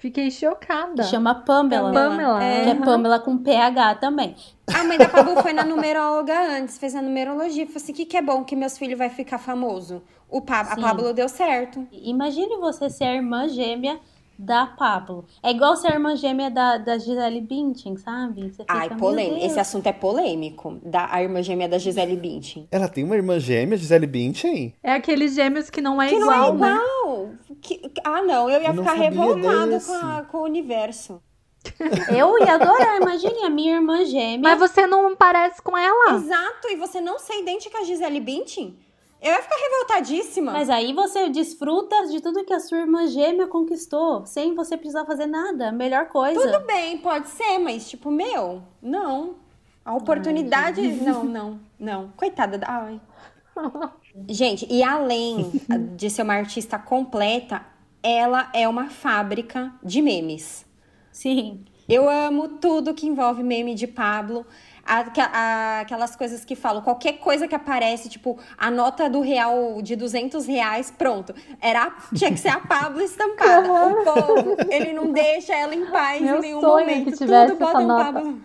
Fiquei 0.00 0.30
chocada. 0.30 1.02
Chama 1.04 1.34
Pamela. 1.34 1.92
Pamela. 1.92 2.38
Que 2.40 2.44
é 2.44 2.72
aham. 2.72 2.80
Pamela 2.80 3.20
com 3.20 3.36
PH 3.36 3.96
também. 3.96 4.34
A 4.74 4.82
mãe 4.82 4.96
da 4.96 5.06
Pablo 5.06 5.42
foi 5.42 5.52
na 5.52 5.62
numeróloga 5.62 6.32
antes, 6.56 6.78
fez 6.78 6.94
a 6.94 7.02
numerologia. 7.02 7.66
Falou 7.66 7.76
assim: 7.76 7.92
o 7.92 7.94
que, 7.94 8.06
que 8.06 8.16
é 8.16 8.22
bom 8.22 8.42
que 8.42 8.56
meus 8.56 8.78
filhos 8.78 8.96
vai 8.98 9.10
ficar 9.10 9.36
famoso? 9.38 10.02
O 10.28 10.40
pa 10.40 10.60
a 10.60 10.74
Sim. 10.74 10.80
Pablo 10.80 11.12
deu 11.12 11.28
certo. 11.28 11.86
Imagine 11.92 12.56
você 12.56 12.88
ser 12.88 13.04
a 13.04 13.14
irmã 13.14 13.46
gêmea 13.46 14.00
da 14.38 14.64
Pablo. 14.66 15.26
É 15.42 15.50
igual 15.50 15.76
ser 15.76 15.88
a 15.88 15.94
irmã 15.94 16.16
gêmea 16.16 16.50
da, 16.50 16.78
da 16.78 16.96
Gisele 16.96 17.42
Bündchen, 17.42 17.98
sabe? 17.98 18.44
Você 18.44 18.62
fica, 18.62 18.72
Ai, 18.72 18.88
"Meu 18.88 18.96
polêmico. 18.96 19.34
Deus." 19.38 19.50
Esse 19.50 19.60
assunto 19.60 19.86
é 19.86 19.92
polêmico. 19.92 20.78
Da 20.82 21.12
a 21.12 21.22
irmã 21.22 21.42
gêmea 21.42 21.68
da 21.68 21.76
Gisele 21.76 22.16
Bündchen. 22.16 22.66
Ela 22.72 22.88
tem 22.88 23.04
uma 23.04 23.16
irmã 23.16 23.38
gêmea, 23.38 23.76
Gisele 23.76 24.06
Bündchen? 24.06 24.74
É 24.82 24.92
aqueles 24.92 25.34
gêmeos 25.34 25.68
que 25.68 25.82
não 25.82 26.00
é 26.00 26.08
Que 26.08 26.14
igual, 26.14 26.54
não 26.54 26.64
é 26.64 26.72
né? 26.72 26.80
Que- 27.62 27.80
ah, 28.04 28.22
não. 28.22 28.48
Eu 28.50 28.60
ia 28.62 28.68
Eu 28.68 28.74
ficar 28.74 28.92
revoltada 28.94 29.66
desse. 29.66 29.86
com, 29.86 29.94
a- 29.94 30.22
com 30.30 30.38
o 30.38 30.42
universo. 30.44 31.22
Eu 32.16 32.38
ia 32.38 32.54
adorar, 32.54 32.96
imagine 33.00 33.44
a 33.44 33.50
minha 33.50 33.74
irmã 33.76 34.02
gêmea. 34.04 34.40
Mas 34.40 34.58
você 34.58 34.86
não 34.86 35.14
parece 35.14 35.60
com 35.60 35.76
ela. 35.76 36.14
Exato. 36.14 36.68
E 36.70 36.76
você 36.76 37.00
não 37.00 37.18
ser 37.18 37.38
idêntica 37.40 37.78
a 37.78 37.84
Gisele 37.84 38.18
Bündchen? 38.20 38.78
Eu 39.20 39.30
ia 39.32 39.42
ficar 39.42 39.56
revoltadíssima. 39.56 40.52
Mas 40.52 40.70
aí 40.70 40.94
você 40.94 41.28
desfruta 41.28 42.06
de 42.06 42.22
tudo 42.22 42.42
que 42.44 42.54
a 42.54 42.60
sua 42.60 42.78
irmã 42.78 43.06
gêmea 43.06 43.46
conquistou, 43.46 44.24
sem 44.24 44.54
você 44.54 44.78
precisar 44.78 45.04
fazer 45.04 45.26
nada. 45.26 45.70
Melhor 45.70 46.06
coisa. 46.06 46.40
Tudo 46.40 46.64
bem, 46.66 46.96
pode 46.96 47.28
ser, 47.28 47.58
mas 47.58 47.86
tipo, 47.90 48.10
meu, 48.10 48.62
não. 48.80 49.34
A 49.84 49.94
oportunidade. 49.94 50.80
não, 50.92 51.24
não, 51.24 51.60
não. 51.78 52.08
Coitada 52.16 52.56
da. 52.56 52.66
Ai. 52.68 52.98
Gente, 54.28 54.66
e 54.70 54.82
além 54.82 55.50
de 55.96 56.10
ser 56.10 56.22
uma 56.22 56.34
artista 56.34 56.78
completa, 56.78 57.62
ela 58.02 58.50
é 58.54 58.66
uma 58.68 58.88
fábrica 58.88 59.72
de 59.82 60.00
memes. 60.02 60.64
Sim. 61.12 61.64
Eu 61.88 62.08
amo 62.08 62.46
tudo 62.48 62.94
que 62.94 63.06
envolve 63.06 63.42
meme 63.42 63.74
de 63.74 63.86
Pablo. 63.86 64.46
Aquelas 64.84 66.16
coisas 66.16 66.44
que 66.44 66.56
falam, 66.56 66.82
qualquer 66.82 67.14
coisa 67.14 67.46
que 67.46 67.54
aparece, 67.54 68.08
tipo, 68.08 68.38
a 68.56 68.70
nota 68.70 69.08
do 69.10 69.20
real 69.20 69.80
de 69.82 69.94
200 69.94 70.46
reais, 70.46 70.90
pronto. 70.90 71.34
Era, 71.60 71.92
tinha 72.14 72.30
que 72.30 72.38
ser 72.38 72.48
a 72.48 72.60
Pablo 72.60 73.00
estampada. 73.02 73.68
O 73.70 74.04
povo, 74.04 74.56
ele 74.70 74.92
não 74.92 75.12
deixa 75.12 75.54
ela 75.54 75.74
em 75.74 75.86
paz 75.86 76.20
Meu 76.22 76.38
em 76.38 76.40
nenhum 76.40 76.60
momento. 76.60 77.10
que 77.10 77.18
tivesse 77.18 77.52
Tudo 77.52 77.58
bota 77.58 77.78
um 77.78 77.86
nota. 77.86 78.12
Pablo. 78.12 78.40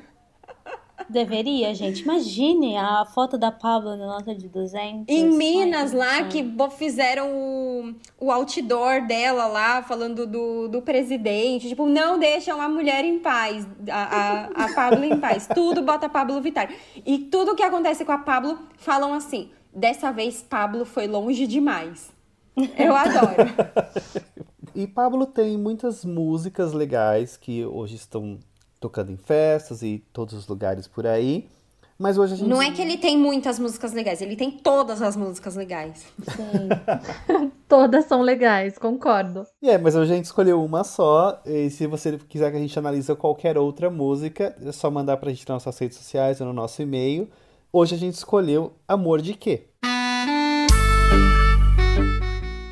Deveria, 1.09 1.73
gente. 1.73 2.03
Imagine 2.03 2.77
a 2.77 3.05
foto 3.05 3.37
da 3.37 3.51
Pablo 3.51 3.95
na 3.95 4.07
nota 4.07 4.33
de 4.33 4.47
200. 4.47 5.05
Em 5.07 5.29
Minas, 5.29 5.91
lá, 5.91 6.17
sonho. 6.17 6.29
que 6.29 6.55
fizeram 6.77 7.29
o, 7.31 7.95
o 8.19 8.31
outdoor 8.31 9.05
dela 9.05 9.47
lá, 9.47 9.83
falando 9.83 10.25
do, 10.25 10.67
do 10.67 10.81
presidente. 10.81 11.67
Tipo, 11.69 11.85
não 11.85 12.17
deixam 12.17 12.59
a 12.61 12.67
mulher 12.67 13.05
em 13.05 13.19
paz, 13.19 13.67
a, 13.89 14.03
a, 14.03 14.65
a 14.65 14.73
Pablo 14.73 15.03
em 15.03 15.19
paz. 15.19 15.47
Tudo 15.53 15.81
bota 15.81 16.09
Pablo 16.09 16.41
Vittar. 16.41 16.73
E 17.05 17.19
tudo 17.19 17.55
que 17.55 17.63
acontece 17.63 18.03
com 18.03 18.11
a 18.11 18.17
Pablo, 18.17 18.57
falam 18.77 19.13
assim, 19.13 19.49
dessa 19.73 20.11
vez 20.11 20.41
Pablo 20.41 20.85
foi 20.85 21.07
longe 21.07 21.45
demais. 21.47 22.11
Eu 22.77 22.95
adoro. 22.95 23.35
E 24.75 24.85
Pablo 24.85 25.25
tem 25.25 25.57
muitas 25.57 26.03
músicas 26.03 26.73
legais 26.73 27.37
que 27.37 27.63
hoje 27.65 27.95
estão 27.95 28.37
tocando 28.79 29.11
em 29.11 29.17
festas 29.17 29.81
e 29.81 30.03
todos 30.11 30.33
os 30.33 30.47
lugares 30.47 30.87
por 30.87 31.05
aí. 31.07 31.47
Mas 31.97 32.17
hoje 32.17 32.33
a 32.33 32.35
gente. 32.35 32.49
Não 32.49 32.61
é 32.61 32.71
que 32.71 32.81
ele 32.81 32.97
tem 32.97 33.17
muitas 33.17 33.57
músicas 33.57 33.93
legais, 33.93 34.21
ele 34.21 34.35
tem 34.35 34.51
todas 34.51 35.01
as 35.01 35.15
músicas 35.15 35.55
legais. 35.55 36.05
Sim. 36.35 37.51
Todas 37.67 38.05
são 38.05 38.21
legais, 38.21 38.77
concordo. 38.77 39.43
É, 39.63 39.75
mas 39.75 39.95
hoje 39.95 40.11
a 40.11 40.15
gente 40.15 40.25
escolheu 40.25 40.63
uma 40.63 40.83
só. 40.83 41.41
E 41.45 41.69
se 41.71 41.87
você 41.87 42.15
quiser 42.17 42.51
que 42.51 42.57
a 42.57 42.59
gente 42.59 42.77
analise 42.77 43.15
qualquer 43.15 43.57
outra 43.57 43.89
música, 43.89 44.55
é 44.61 44.71
só 44.71 44.91
mandar 44.91 45.17
pra 45.17 45.31
gente 45.31 45.49
nas 45.49 45.65
nossas 45.65 45.79
redes 45.79 45.97
sociais 45.97 46.39
ou 46.39 46.47
no 46.47 46.53
nosso 46.53 46.81
e-mail. 46.81 47.27
Hoje 47.73 47.95
a 47.95 47.97
gente 47.97 48.13
escolheu 48.13 48.73
Amor 48.87 49.19
de 49.19 49.33
Quê? 49.33 49.69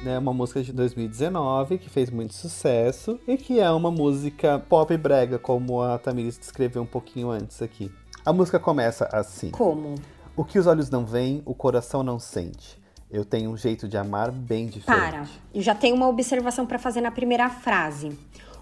É 0.06 0.20
uma 0.20 0.34
música 0.34 0.62
de 0.62 0.74
2019 0.74 1.78
que 1.78 1.90
fez 1.90 2.10
muito 2.10 2.34
sucesso 2.34 3.18
e 3.26 3.38
que 3.38 3.62
é 3.62 3.72
uma 3.72 3.90
música 3.90 4.60
pop 4.60 4.96
brega, 4.98 5.40
como 5.40 5.82
a 5.82 5.98
Tamiris 5.98 6.38
descreveu 6.38 6.82
um 6.82 6.86
pouquinho 6.86 7.30
antes 7.30 7.62
aqui. 7.62 7.90
A 8.26 8.34
música 8.34 8.60
começa 8.60 9.06
assim: 9.14 9.50
Como? 9.52 9.96
O 10.36 10.44
que 10.44 10.60
os 10.60 10.68
olhos 10.68 10.90
não 10.90 11.06
veem, 11.06 11.42
o 11.46 11.56
coração 11.56 12.04
não 12.04 12.20
sente. 12.20 12.78
Eu 13.10 13.24
tenho 13.24 13.50
um 13.50 13.56
jeito 13.56 13.88
de 13.88 13.96
amar 13.96 14.30
bem 14.30 14.68
diferente. 14.68 15.00
Para. 15.00 15.26
Eu 15.54 15.62
já 15.62 15.74
tenho 15.74 15.96
uma 15.96 16.10
observação 16.10 16.66
pra 16.66 16.78
fazer 16.78 17.00
na 17.00 17.12
primeira 17.12 17.50
frase. 17.50 18.18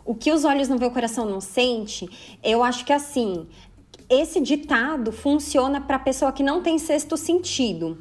O 0.05 0.13
que 0.13 0.31
os 0.31 0.45
olhos 0.45 0.67
não 0.67 0.77
vê, 0.77 0.85
o 0.85 0.91
coração 0.91 1.25
não 1.25 1.41
sente. 1.41 2.37
Eu 2.43 2.63
acho 2.63 2.85
que 2.85 2.93
assim, 2.93 3.47
esse 4.07 4.39
ditado 4.41 5.11
funciona 5.11 5.81
pra 5.81 5.97
pessoa 5.97 6.31
que 6.31 6.43
não 6.43 6.61
tem 6.61 6.77
sexto 6.77 7.17
sentido. 7.17 7.97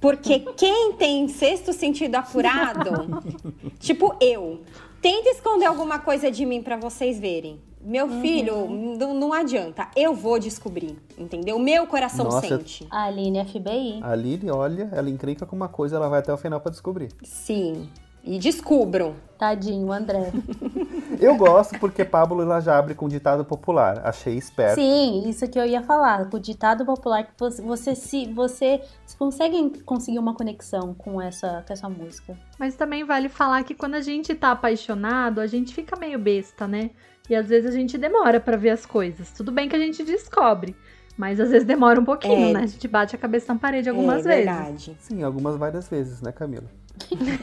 Porque 0.00 0.40
quem 0.56 0.92
tem 0.94 1.28
sexto 1.28 1.72
sentido 1.72 2.14
apurado, 2.14 3.22
tipo 3.78 4.14
eu, 4.20 4.60
tenta 5.02 5.30
esconder 5.30 5.66
alguma 5.66 5.98
coisa 5.98 6.30
de 6.30 6.46
mim 6.46 6.62
pra 6.62 6.76
vocês 6.76 7.18
verem. 7.18 7.60
Meu 7.80 8.08
filho, 8.20 8.68
não, 8.68 9.14
não 9.14 9.32
adianta. 9.32 9.88
Eu 9.96 10.12
vou 10.12 10.38
descobrir, 10.38 10.98
entendeu? 11.16 11.58
Meu 11.58 11.86
coração 11.86 12.24
Nossa, 12.24 12.46
sente. 12.46 12.86
A 12.90 13.04
Aline 13.04 13.44
FBI. 13.44 14.00
A 14.02 14.14
Lili, 14.14 14.50
olha, 14.50 14.90
ela 14.92 15.08
encrenca 15.08 15.46
com 15.46 15.54
uma 15.54 15.68
coisa, 15.68 15.96
ela 15.96 16.08
vai 16.08 16.18
até 16.18 16.32
o 16.32 16.36
final 16.36 16.60
pra 16.60 16.70
descobrir. 16.70 17.10
Sim. 17.22 17.88
E 18.30 18.38
descubram. 18.38 19.14
Tadinho, 19.38 19.90
André. 19.90 20.30
Eu 21.18 21.34
gosto 21.36 21.78
porque 21.78 22.04
Pablo 22.04 22.42
ela 22.42 22.60
já 22.60 22.76
abre 22.78 22.94
com 22.94 23.08
ditado 23.08 23.42
popular. 23.42 24.02
Achei 24.04 24.36
esperto. 24.36 24.74
Sim, 24.74 25.26
isso 25.26 25.48
que 25.48 25.58
eu 25.58 25.64
ia 25.64 25.82
falar. 25.82 26.28
Com 26.28 26.36
o 26.36 26.40
ditado 26.40 26.84
popular 26.84 27.24
que 27.24 27.32
você, 27.38 27.62
você 27.62 27.94
se 27.94 28.26
você 28.26 28.82
consegue 29.18 29.80
conseguir 29.80 30.18
uma 30.18 30.34
conexão 30.34 30.92
com 30.92 31.22
essa, 31.22 31.64
com 31.66 31.72
essa 31.72 31.88
música. 31.88 32.36
Mas 32.58 32.74
também 32.74 33.02
vale 33.02 33.30
falar 33.30 33.64
que 33.64 33.74
quando 33.74 33.94
a 33.94 34.00
gente 34.02 34.34
tá 34.34 34.50
apaixonado, 34.52 35.40
a 35.40 35.46
gente 35.46 35.74
fica 35.74 35.96
meio 35.98 36.18
besta, 36.18 36.68
né? 36.68 36.90
E 37.30 37.34
às 37.34 37.48
vezes 37.48 37.70
a 37.70 37.74
gente 37.74 37.96
demora 37.96 38.38
pra 38.38 38.56
ver 38.58 38.70
as 38.70 38.84
coisas. 38.84 39.30
Tudo 39.32 39.50
bem 39.50 39.68
que 39.70 39.76
a 39.76 39.78
gente 39.78 40.04
descobre, 40.04 40.76
mas 41.16 41.40
às 41.40 41.48
vezes 41.50 41.66
demora 41.66 41.98
um 41.98 42.04
pouquinho, 42.04 42.50
É. 42.50 42.52
né? 42.52 42.60
A 42.64 42.66
gente 42.66 42.86
bate 42.86 43.16
a 43.16 43.18
cabeça 43.18 43.54
na 43.54 43.58
parede 43.58 43.88
algumas 43.88 44.26
é 44.26 44.28
vezes. 44.28 44.44
verdade. 44.44 44.96
Sim, 45.00 45.22
algumas 45.22 45.56
várias 45.56 45.88
vezes, 45.88 46.20
né, 46.20 46.30
Camila? 46.32 46.68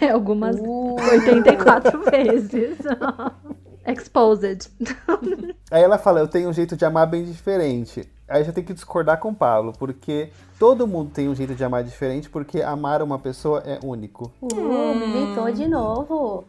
É, 0.01 0.09
algumas 0.11 0.57
Uh, 0.59 0.95
84 1.11 1.99
vezes. 2.03 2.77
Exposed. 3.87 4.69
Aí 5.69 5.83
ela 5.83 5.97
fala, 5.97 6.19
eu 6.19 6.27
tenho 6.27 6.49
um 6.49 6.53
jeito 6.53 6.75
de 6.75 6.83
amar 6.83 7.07
bem 7.07 7.23
diferente. 7.23 8.09
Aí 8.27 8.43
já 8.43 8.51
tem 8.51 8.63
que 8.63 8.73
discordar 8.73 9.19
com 9.19 9.29
o 9.29 9.35
Pablo, 9.35 9.73
porque 9.77 10.31
todo 10.57 10.87
mundo 10.87 11.11
tem 11.11 11.29
um 11.29 11.35
jeito 11.35 11.53
de 11.53 11.63
amar 11.63 11.83
diferente, 11.83 12.27
porque 12.27 12.61
amar 12.61 13.03
uma 13.03 13.19
pessoa 13.19 13.61
é 13.63 13.79
único. 13.83 14.31
uh, 14.41 14.95
militou 14.95 15.51
de 15.51 15.67
novo. 15.67 16.43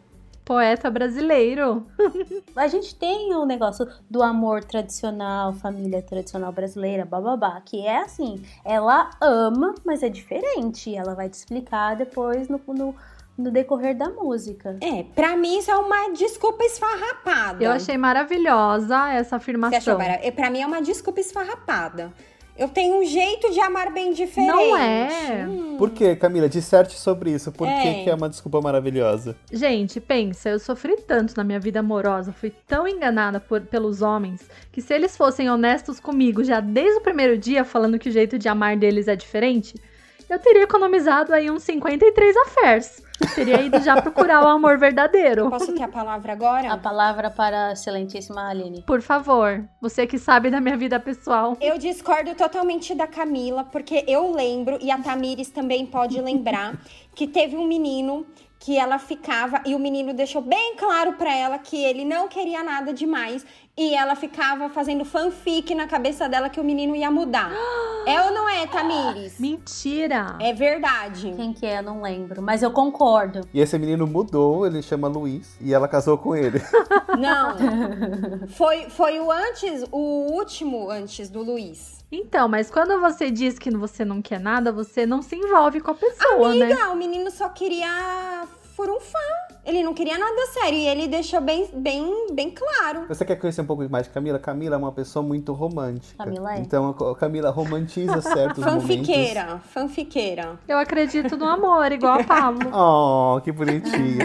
Poeta 0.47 0.89
brasileiro. 0.89 1.85
A 2.55 2.67
gente 2.67 2.95
tem 2.95 3.35
o 3.35 3.45
negócio 3.45 3.85
do 4.09 4.23
amor 4.23 4.63
tradicional, 4.63 5.51
família 5.51 6.01
tradicional 6.01 6.53
brasileira, 6.53 7.03
bababá, 7.03 7.59
que 7.59 7.85
é 7.85 7.97
assim, 7.99 8.41
ela 8.63 9.09
ama, 9.19 9.75
mas 9.83 10.01
é 10.03 10.07
diferente. 10.09 10.95
Ela 10.95 11.13
vai 11.13 11.27
te 11.27 11.33
explicar 11.33 11.97
depois 11.97 12.47
no, 12.47 12.61
no, 12.65 12.95
no 13.37 13.51
decorrer 13.51 13.97
da 13.97 14.09
música. 14.09 14.77
É, 14.79 15.03
pra 15.03 15.35
mim 15.35 15.57
isso 15.59 15.69
é 15.69 15.75
uma 15.75 16.13
desculpa 16.13 16.63
esfarrapada. 16.63 17.61
Eu 17.61 17.71
achei 17.71 17.97
maravilhosa 17.97 19.09
essa 19.11 19.31
Você 19.31 19.35
afirmação. 19.35 19.77
achou, 19.77 19.97
Mara? 19.97 20.13
É, 20.25 20.31
Pra 20.31 20.49
mim 20.49 20.61
é 20.61 20.65
uma 20.65 20.81
desculpa 20.81 21.19
esfarrapada. 21.19 22.13
Eu 22.57 22.67
tenho 22.69 22.95
um 22.99 23.05
jeito 23.05 23.51
de 23.51 23.59
amar 23.59 23.93
bem 23.93 24.13
diferente. 24.13 24.47
Não 24.51 24.75
é. 24.75 25.45
Hum. 25.47 25.75
Por 25.77 25.91
quê, 25.91 26.15
Camila? 26.15 26.49
Disserte 26.49 26.95
sobre 26.97 27.31
isso. 27.31 27.51
Por 27.51 27.67
É. 27.67 27.81
que, 27.81 28.03
que 28.05 28.09
é 28.09 28.15
uma 28.15 28.27
desculpa 28.27 28.59
maravilhosa? 28.59 29.35
Gente, 29.51 29.99
pensa, 30.01 30.49
eu 30.49 30.59
sofri 30.59 30.97
tanto 30.97 31.35
na 31.37 31.43
minha 31.43 31.59
vida 31.59 31.79
amorosa, 31.81 32.31
fui 32.33 32.51
tão 32.67 32.87
enganada 32.87 33.39
por- 33.39 33.61
pelos 33.61 34.01
homens, 34.01 34.41
que 34.71 34.81
se 34.81 34.91
eles 34.93 35.15
fossem 35.15 35.49
honestos 35.51 35.99
comigo 35.99 36.43
já 36.43 36.59
desde 36.59 36.97
o 36.97 37.01
primeiro 37.01 37.37
dia, 37.37 37.63
falando 37.63 37.99
que 37.99 38.09
o 38.09 38.11
jeito 38.11 38.39
de 38.39 38.49
amar 38.49 38.75
deles 38.75 39.07
é 39.07 39.15
diferente, 39.15 39.75
eu 40.27 40.39
teria 40.39 40.63
economizado 40.63 41.33
aí 41.33 41.49
uns 41.51 41.61
53 41.63 42.35
affairs. 42.37 43.03
Teria 43.33 43.61
ido 43.61 43.79
já 43.81 44.01
procurar 44.01 44.43
o 44.43 44.47
amor 44.47 44.77
verdadeiro. 44.77 45.49
Posso 45.49 45.73
ter 45.73 45.83
a 45.83 45.87
palavra 45.87 46.33
agora? 46.33 46.71
A 46.71 46.77
palavra 46.77 47.29
para 47.29 47.69
a 47.69 47.71
excelentíssima 47.73 48.49
Aline. 48.49 48.83
Por 48.83 49.01
favor, 49.01 49.67
você 49.81 50.05
que 50.05 50.19
sabe 50.19 50.49
da 50.49 50.61
minha 50.61 50.77
vida 50.77 50.99
pessoal. 50.99 51.57
Eu 51.59 51.77
discordo 51.77 52.35
totalmente 52.35 52.93
da 52.93 53.07
Camila, 53.07 53.63
porque 53.63 54.03
eu 54.07 54.31
lembro, 54.31 54.77
e 54.81 54.91
a 54.91 54.97
Tamires 54.99 55.49
também 55.49 55.85
pode 55.85 56.19
lembrar, 56.21 56.77
que 57.15 57.27
teve 57.27 57.55
um 57.55 57.67
menino 57.67 58.25
que 58.59 58.77
ela 58.77 58.97
ficava 58.97 59.61
e 59.65 59.75
o 59.75 59.79
menino 59.79 60.13
deixou 60.13 60.41
bem 60.41 60.75
claro 60.75 61.13
pra 61.13 61.33
ela 61.33 61.57
que 61.59 61.83
ele 61.83 62.03
não 62.03 62.27
queria 62.27 62.63
nada 62.63 62.91
demais 62.91 63.45
e 63.77 63.93
ela 63.93 64.15
ficava 64.15 64.67
fazendo 64.69 65.05
fanfic 65.05 65.75
na 65.75 65.85
cabeça 65.85 66.27
dela 66.27 66.49
que 66.49 66.59
o 66.59 66.63
menino 66.63 66.95
ia 66.95 67.11
mudar. 67.11 67.51
É 68.07 68.21
ou 68.21 68.31
não 68.31 68.47
é, 68.47 68.65
Tamires? 68.65 69.37
Mentira! 69.37 70.37
É 70.39 70.53
verdade. 70.53 71.33
Quem 71.35 71.51
que 71.51 71.65
é? 71.65 71.79
Eu 71.79 71.83
não 71.83 72.01
lembro. 72.01 72.41
Mas 72.41 72.63
eu 72.63 72.71
concordo. 72.71 73.06
E 73.53 73.59
esse 73.59 73.77
menino 73.77 74.05
mudou, 74.05 74.65
ele 74.65 74.81
chama 74.81 75.07
Luiz, 75.07 75.55
e 75.61 75.73
ela 75.73 75.87
casou 75.87 76.17
com 76.17 76.35
ele. 76.35 76.61
Não. 77.17 77.55
Foi, 78.49 78.89
foi 78.89 79.19
o 79.19 79.31
antes, 79.31 79.83
o 79.91 80.31
último 80.31 80.89
antes 80.89 81.29
do 81.29 81.41
Luiz. 81.41 82.03
Então, 82.11 82.47
mas 82.47 82.69
quando 82.69 82.99
você 82.99 83.29
diz 83.29 83.59
que 83.59 83.69
você 83.71 84.05
não 84.05 84.21
quer 84.21 84.39
nada, 84.39 84.71
você 84.71 85.05
não 85.05 85.21
se 85.21 85.35
envolve 85.35 85.81
com 85.81 85.91
a 85.91 85.95
pessoa, 85.95 86.53
né? 86.53 86.65
Amiga, 86.65 86.89
o 86.89 86.95
menino 86.95 87.29
só 87.29 87.49
queria 87.49 88.47
furunfar. 88.75 89.46
Ele 89.67 89.83
não 89.83 89.93
queria 89.93 90.17
nada 90.17 90.47
sério 90.53 90.79
e 90.79 90.87
ele 90.87 91.09
deixou 91.09 91.41
bem, 91.41 91.67
bem, 91.73 92.27
bem 92.31 92.49
claro. 92.49 93.05
Você 93.09 93.25
quer 93.25 93.35
conhecer 93.35 93.59
um 93.59 93.65
pouco 93.65 93.85
mais 93.89 94.07
de 94.07 94.13
Camila? 94.13 94.39
Camila 94.39 94.75
é 94.75 94.77
uma 94.77 94.93
pessoa 94.93 95.21
muito 95.21 95.51
romântica. 95.51 96.23
Camila 96.23 96.55
é. 96.55 96.59
Então 96.59 96.89
a 96.91 97.15
Camila 97.17 97.49
romantiza 97.49 98.21
certos 98.21 98.63
momentos. 98.63 98.87
Fanfiqueira, 98.87 99.61
fanfiqueira. 99.65 100.59
Eu 100.65 100.77
acredito 100.77 101.35
no 101.35 101.45
amor, 101.45 101.91
igual 101.91 102.21
a 102.21 102.23
Pablo. 102.23 102.71
Oh, 102.79 103.41
que 103.41 103.51
bonitinho. 103.51 104.19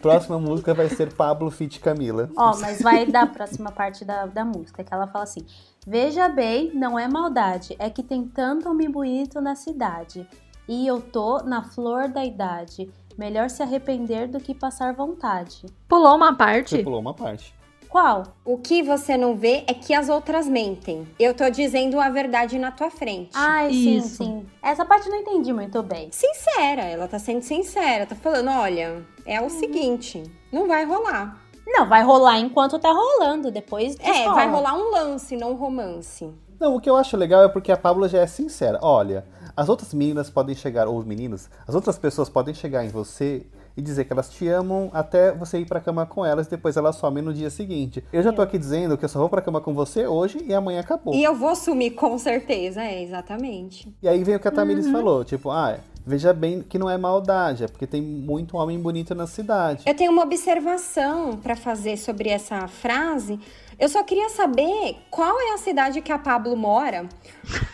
Próxima 0.00 0.38
música 0.38 0.72
vai 0.74 0.88
ser 0.88 1.12
Pablo 1.12 1.50
Fit 1.50 1.80
Camila. 1.80 2.30
Ó, 2.36 2.56
mas 2.60 2.80
vai 2.80 3.04
da 3.06 3.26
próxima 3.26 3.72
parte 3.72 4.04
da, 4.04 4.26
da 4.26 4.44
música, 4.44 4.84
que 4.84 4.94
ela 4.94 5.08
fala 5.08 5.24
assim: 5.24 5.44
Veja 5.84 6.28
bem, 6.28 6.70
não 6.74 6.96
é 6.96 7.08
maldade, 7.08 7.74
é 7.80 7.90
que 7.90 8.02
tem 8.02 8.28
tanto 8.28 8.68
homem 8.68 8.88
bonito 8.88 9.40
na 9.40 9.56
cidade. 9.56 10.24
E 10.68 10.86
eu 10.86 11.00
tô 11.00 11.38
na 11.38 11.64
flor 11.64 12.08
da 12.08 12.24
idade. 12.24 12.88
Melhor 13.18 13.50
se 13.50 13.60
arrepender 13.64 14.28
do 14.28 14.38
que 14.38 14.54
passar 14.54 14.94
vontade. 14.94 15.66
Pulou 15.88 16.14
uma 16.14 16.30
Você 16.30 16.36
parte? 16.36 16.78
pulou 16.84 17.00
uma 17.00 17.12
parte. 17.12 17.52
Qual? 17.88 18.22
O 18.44 18.58
que 18.58 18.80
você 18.80 19.16
não 19.16 19.34
vê 19.34 19.64
é 19.66 19.74
que 19.74 19.92
as 19.92 20.08
outras 20.08 20.46
mentem. 20.46 21.04
Eu 21.18 21.34
tô 21.34 21.50
dizendo 21.50 21.98
a 21.98 22.08
verdade 22.10 22.60
na 22.60 22.70
tua 22.70 22.90
frente. 22.90 23.30
Ai, 23.34 23.70
sim, 23.70 23.96
Isso. 23.96 24.08
sim. 24.18 24.46
Essa 24.62 24.84
parte 24.84 25.06
eu 25.06 25.12
não 25.12 25.18
entendi 25.20 25.52
muito 25.52 25.82
bem. 25.82 26.10
Sincera, 26.12 26.82
ela 26.82 27.08
tá 27.08 27.18
sendo 27.18 27.42
sincera, 27.42 28.06
tá 28.06 28.14
falando, 28.14 28.50
olha, 28.50 29.04
é 29.26 29.40
o 29.40 29.50
seguinte, 29.50 30.22
não 30.52 30.68
vai 30.68 30.84
rolar. 30.84 31.42
Não, 31.66 31.88
vai 31.88 32.04
rolar 32.04 32.38
enquanto 32.38 32.78
tá 32.78 32.92
rolando. 32.92 33.50
Depois. 33.50 33.96
É, 33.98 34.12
descola. 34.12 34.34
vai 34.34 34.48
rolar 34.48 34.74
um 34.74 34.90
lance, 34.92 35.36
não 35.36 35.52
um 35.52 35.56
romance. 35.56 36.32
Não, 36.60 36.76
o 36.76 36.80
que 36.80 36.88
eu 36.88 36.96
acho 36.96 37.16
legal 37.16 37.42
é 37.42 37.48
porque 37.48 37.72
a 37.72 37.76
Pablo 37.76 38.08
já 38.08 38.18
é 38.20 38.26
sincera. 38.26 38.78
Olha, 38.82 39.24
as 39.58 39.68
outras 39.68 39.92
meninas 39.92 40.30
podem 40.30 40.54
chegar, 40.54 40.86
ou 40.86 40.96
os 40.96 41.04
meninos, 41.04 41.50
as 41.66 41.74
outras 41.74 41.98
pessoas 41.98 42.28
podem 42.28 42.54
chegar 42.54 42.84
em 42.84 42.88
você 42.88 43.44
e 43.76 43.82
dizer 43.82 44.04
que 44.04 44.12
elas 44.12 44.30
te 44.30 44.46
amam 44.46 44.88
até 44.92 45.32
você 45.32 45.58
ir 45.58 45.66
pra 45.66 45.80
cama 45.80 46.06
com 46.06 46.24
elas 46.24 46.46
e 46.46 46.50
depois 46.50 46.76
elas 46.76 46.94
somem 46.94 47.24
no 47.24 47.34
dia 47.34 47.50
seguinte. 47.50 48.04
Eu 48.12 48.22
já 48.22 48.32
tô 48.32 48.40
aqui 48.40 48.56
dizendo 48.56 48.96
que 48.96 49.04
eu 49.04 49.08
só 49.08 49.18
vou 49.18 49.28
pra 49.28 49.42
cama 49.42 49.60
com 49.60 49.74
você 49.74 50.06
hoje 50.06 50.40
e 50.46 50.54
amanhã 50.54 50.78
acabou. 50.78 51.12
E 51.12 51.24
eu 51.24 51.34
vou 51.34 51.56
sumir 51.56 51.90
com 51.94 52.16
certeza, 52.18 52.84
é, 52.84 53.02
exatamente. 53.02 53.92
E 54.00 54.06
aí 54.06 54.22
vem 54.22 54.36
o 54.36 54.38
que 54.38 54.46
a 54.46 54.52
Tamiris 54.52 54.88
falou, 54.90 55.24
tipo, 55.24 55.50
ah, 55.50 55.76
veja 56.06 56.32
bem 56.32 56.62
que 56.62 56.78
não 56.78 56.88
é 56.88 56.96
maldade, 56.96 57.64
é 57.64 57.66
porque 57.66 57.86
tem 57.86 58.00
muito 58.00 58.56
homem 58.56 58.78
bonito 58.78 59.12
na 59.12 59.26
cidade. 59.26 59.82
Eu 59.84 59.94
tenho 59.96 60.12
uma 60.12 60.22
observação 60.22 61.36
pra 61.36 61.56
fazer 61.56 61.96
sobre 61.96 62.28
essa 62.28 62.68
frase. 62.68 63.40
Eu 63.78 63.88
só 63.88 64.02
queria 64.02 64.28
saber 64.28 64.96
qual 65.10 65.40
é 65.40 65.52
a 65.54 65.58
cidade 65.58 66.00
que 66.00 66.10
a 66.10 66.18
Pablo 66.18 66.56
mora. 66.56 67.08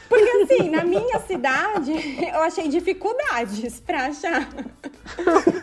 Porque 0.09 0.31
assim, 0.43 0.69
na 0.69 0.85
minha 0.85 1.19
cidade, 1.21 1.93
eu 2.33 2.41
achei 2.43 2.69
dificuldades 2.69 3.81
pra 3.81 4.07
achar. 4.07 4.47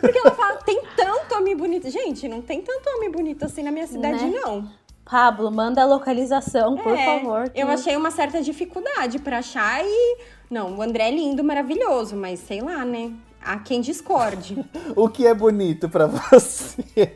Porque 0.00 0.18
ela 0.18 0.32
fala, 0.32 0.56
tem 0.56 0.82
tanto 0.96 1.34
homem 1.36 1.56
bonito. 1.56 1.88
Gente, 1.88 2.28
não 2.28 2.42
tem 2.42 2.60
tanto 2.60 2.88
homem 2.96 3.10
bonito 3.10 3.44
assim 3.44 3.62
na 3.62 3.70
minha 3.70 3.86
cidade, 3.86 4.24
Né? 4.26 4.40
não. 4.44 4.68
Pablo, 5.04 5.50
manda 5.50 5.82
a 5.82 5.84
localização, 5.86 6.76
por 6.76 6.96
É, 6.96 7.04
favor. 7.04 7.48
que- 7.50 7.60
Eu 7.60 7.68
achei 7.68 7.96
uma 7.96 8.10
certa 8.10 8.40
dificuldade 8.42 9.18
pra 9.18 9.38
achar 9.38 9.84
e. 9.84 10.18
Não, 10.50 10.76
o 10.76 10.82
André 10.82 11.08
é 11.08 11.10
lindo, 11.10 11.42
maravilhoso, 11.44 12.16
mas 12.16 12.40
sei 12.40 12.60
lá, 12.60 12.84
né? 12.84 13.12
Há 13.40 13.58
quem 13.58 13.80
discorde. 13.80 14.56
O 14.96 15.08
que 15.08 15.26
é 15.26 15.34
bonito 15.34 15.88
pra 15.88 16.06
você? 16.06 17.12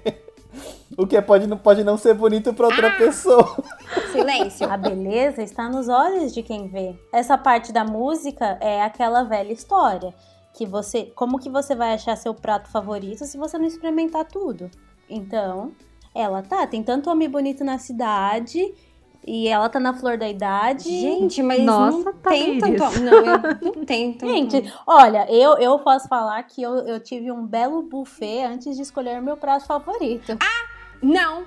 O 0.96 1.06
que 1.06 1.16
é, 1.16 1.20
pode, 1.20 1.46
não, 1.46 1.58
pode 1.58 1.84
não 1.84 1.98
ser 1.98 2.14
bonito 2.14 2.54
pra 2.54 2.66
outra 2.66 2.90
pessoa. 2.96 3.56
Silêncio. 4.12 4.70
A 4.70 4.76
beleza 4.76 5.42
está 5.42 5.68
nos 5.68 5.88
olhos 5.88 6.32
de 6.32 6.42
quem 6.42 6.68
vê. 6.68 6.98
Essa 7.12 7.36
parte 7.36 7.70
da 7.70 7.84
música 7.84 8.56
é 8.60 8.82
aquela 8.82 9.22
velha 9.22 9.52
história. 9.52 10.14
Que 10.54 10.64
você. 10.64 11.12
Como 11.14 11.38
que 11.38 11.50
você 11.50 11.74
vai 11.74 11.92
achar 11.92 12.16
seu 12.16 12.32
prato 12.32 12.70
favorito 12.70 13.26
se 13.26 13.36
você 13.36 13.58
não 13.58 13.66
experimentar 13.66 14.24
tudo? 14.24 14.70
Então, 15.08 15.72
ela 16.14 16.42
tá. 16.42 16.66
Tem 16.66 16.82
tanto 16.82 17.10
homem 17.10 17.28
bonito 17.28 17.62
na 17.62 17.78
cidade. 17.78 18.72
E 19.26 19.48
ela 19.48 19.68
tá 19.68 19.80
na 19.80 19.92
flor 19.92 20.16
da 20.16 20.28
idade. 20.28 20.84
Gente, 20.84 21.42
mas 21.42 21.60
Nossa, 21.60 21.98
não 21.98 22.12
tem 22.12 22.58
Thaíris. 22.58 22.80
tanto. 22.80 23.00
Não, 23.00 23.12
eu 23.12 23.74
não 23.74 23.74
tem 23.84 24.12
tanto. 24.12 24.32
Gente, 24.32 24.72
olha, 24.86 25.26
eu, 25.28 25.58
eu 25.58 25.78
posso 25.80 26.06
falar 26.06 26.40
que 26.44 26.62
eu, 26.62 26.76
eu 26.86 27.00
tive 27.00 27.32
um 27.32 27.44
belo 27.44 27.82
buffet 27.82 28.44
antes 28.44 28.76
de 28.76 28.82
escolher 28.82 29.20
meu 29.20 29.36
prato 29.36 29.66
favorito. 29.66 30.38
Não, 31.02 31.44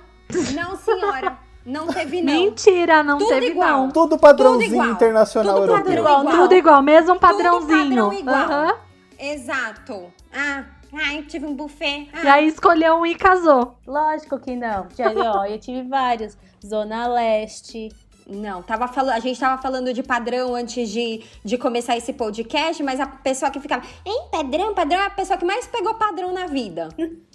não, 0.54 0.76
senhora. 0.76 1.38
Não 1.64 1.86
teve, 1.88 2.22
não. 2.22 2.32
Mentira, 2.32 3.02
não 3.02 3.18
Tudo 3.18 3.28
teve 3.28 3.46
igual. 3.48 3.80
não. 3.82 3.90
Tudo 3.90 4.18
padrãozinho 4.18 4.72
igual. 4.72 4.88
internacional 4.90 5.54
Tudo 5.56 5.64
europeu. 5.72 5.84
padrão 5.84 6.02
Igual, 6.02 6.20
igual. 6.22 6.36
Tudo 6.36 6.54
igual, 6.54 6.82
mesmo 6.82 7.18
padrãozinho. 7.20 7.84
padrão 7.88 8.12
igual. 8.12 8.36
Aham. 8.36 8.74
Exato. 9.18 10.12
Ah, 10.32 10.64
ah, 10.94 11.14
eu 11.14 11.26
tive 11.26 11.46
um 11.46 11.54
buffet. 11.54 12.08
Ah, 12.12 12.24
E 12.24 12.28
aí 12.28 12.48
escolheu 12.48 12.96
um 12.96 13.06
e 13.06 13.14
casou. 13.14 13.76
Lógico 13.86 14.38
que 14.38 14.56
não. 14.56 14.86
Já, 14.96 15.12
ó, 15.38 15.44
eu 15.44 15.58
tive 15.58 15.82
vários. 15.88 16.36
Zona 16.66 17.06
Leste. 17.06 17.90
Não, 18.26 18.62
tava 18.62 18.86
falando, 18.86 19.14
a 19.16 19.18
gente 19.18 19.40
tava 19.40 19.60
falando 19.60 19.92
de 19.92 20.02
padrão 20.04 20.54
antes 20.54 20.88
de, 20.88 21.20
de 21.44 21.58
começar 21.58 21.96
esse 21.96 22.12
podcast, 22.12 22.80
mas 22.82 23.00
a 23.00 23.06
pessoa 23.06 23.50
que 23.50 23.58
ficava, 23.58 23.84
hein, 24.06 24.28
padrão, 24.30 24.72
padrão 24.72 25.00
é 25.00 25.06
a 25.06 25.10
pessoa 25.10 25.36
que 25.36 25.44
mais 25.44 25.66
pegou 25.66 25.94
padrão 25.94 26.32
na 26.32 26.46
vida. 26.46 26.88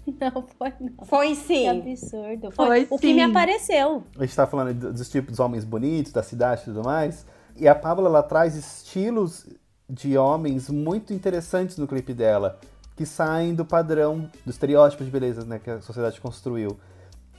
Não 0.21 0.41
foi, 0.43 0.73
não. 0.79 1.05
Foi 1.05 1.29
Que 1.29 1.35
sim. 1.35 1.67
absurdo. 1.67 2.51
Foi 2.51 2.87
o 2.89 2.97
que 2.99 3.07
me 3.13 3.23
sim. 3.25 3.29
apareceu. 3.31 4.03
A 4.17 4.25
gente 4.25 4.35
tá 4.35 4.45
falando 4.47 4.73
do- 4.73 4.93
dos 4.93 5.09
tipos 5.09 5.35
de 5.35 5.41
homens 5.41 5.63
bonitos, 5.63 6.11
da 6.11 6.21
cidade 6.23 6.61
e 6.61 6.65
tudo 6.65 6.83
mais. 6.83 7.25
E 7.57 7.67
a 7.67 7.73
Pablo, 7.75 8.05
ela 8.05 8.21
traz 8.21 8.55
estilos 8.55 9.47
de 9.89 10.17
homens 10.17 10.69
muito 10.69 11.13
interessantes 11.13 11.77
no 11.77 11.87
clipe 11.87 12.13
dela. 12.13 12.59
Que 12.95 13.05
saem 13.05 13.53
do 13.53 13.65
padrão, 13.65 14.29
do 14.45 14.49
estereótipo 14.51 15.03
de 15.03 15.11
beleza 15.11 15.43
né, 15.43 15.59
que 15.59 15.69
a 15.69 15.81
sociedade 15.81 16.19
construiu. 16.21 16.77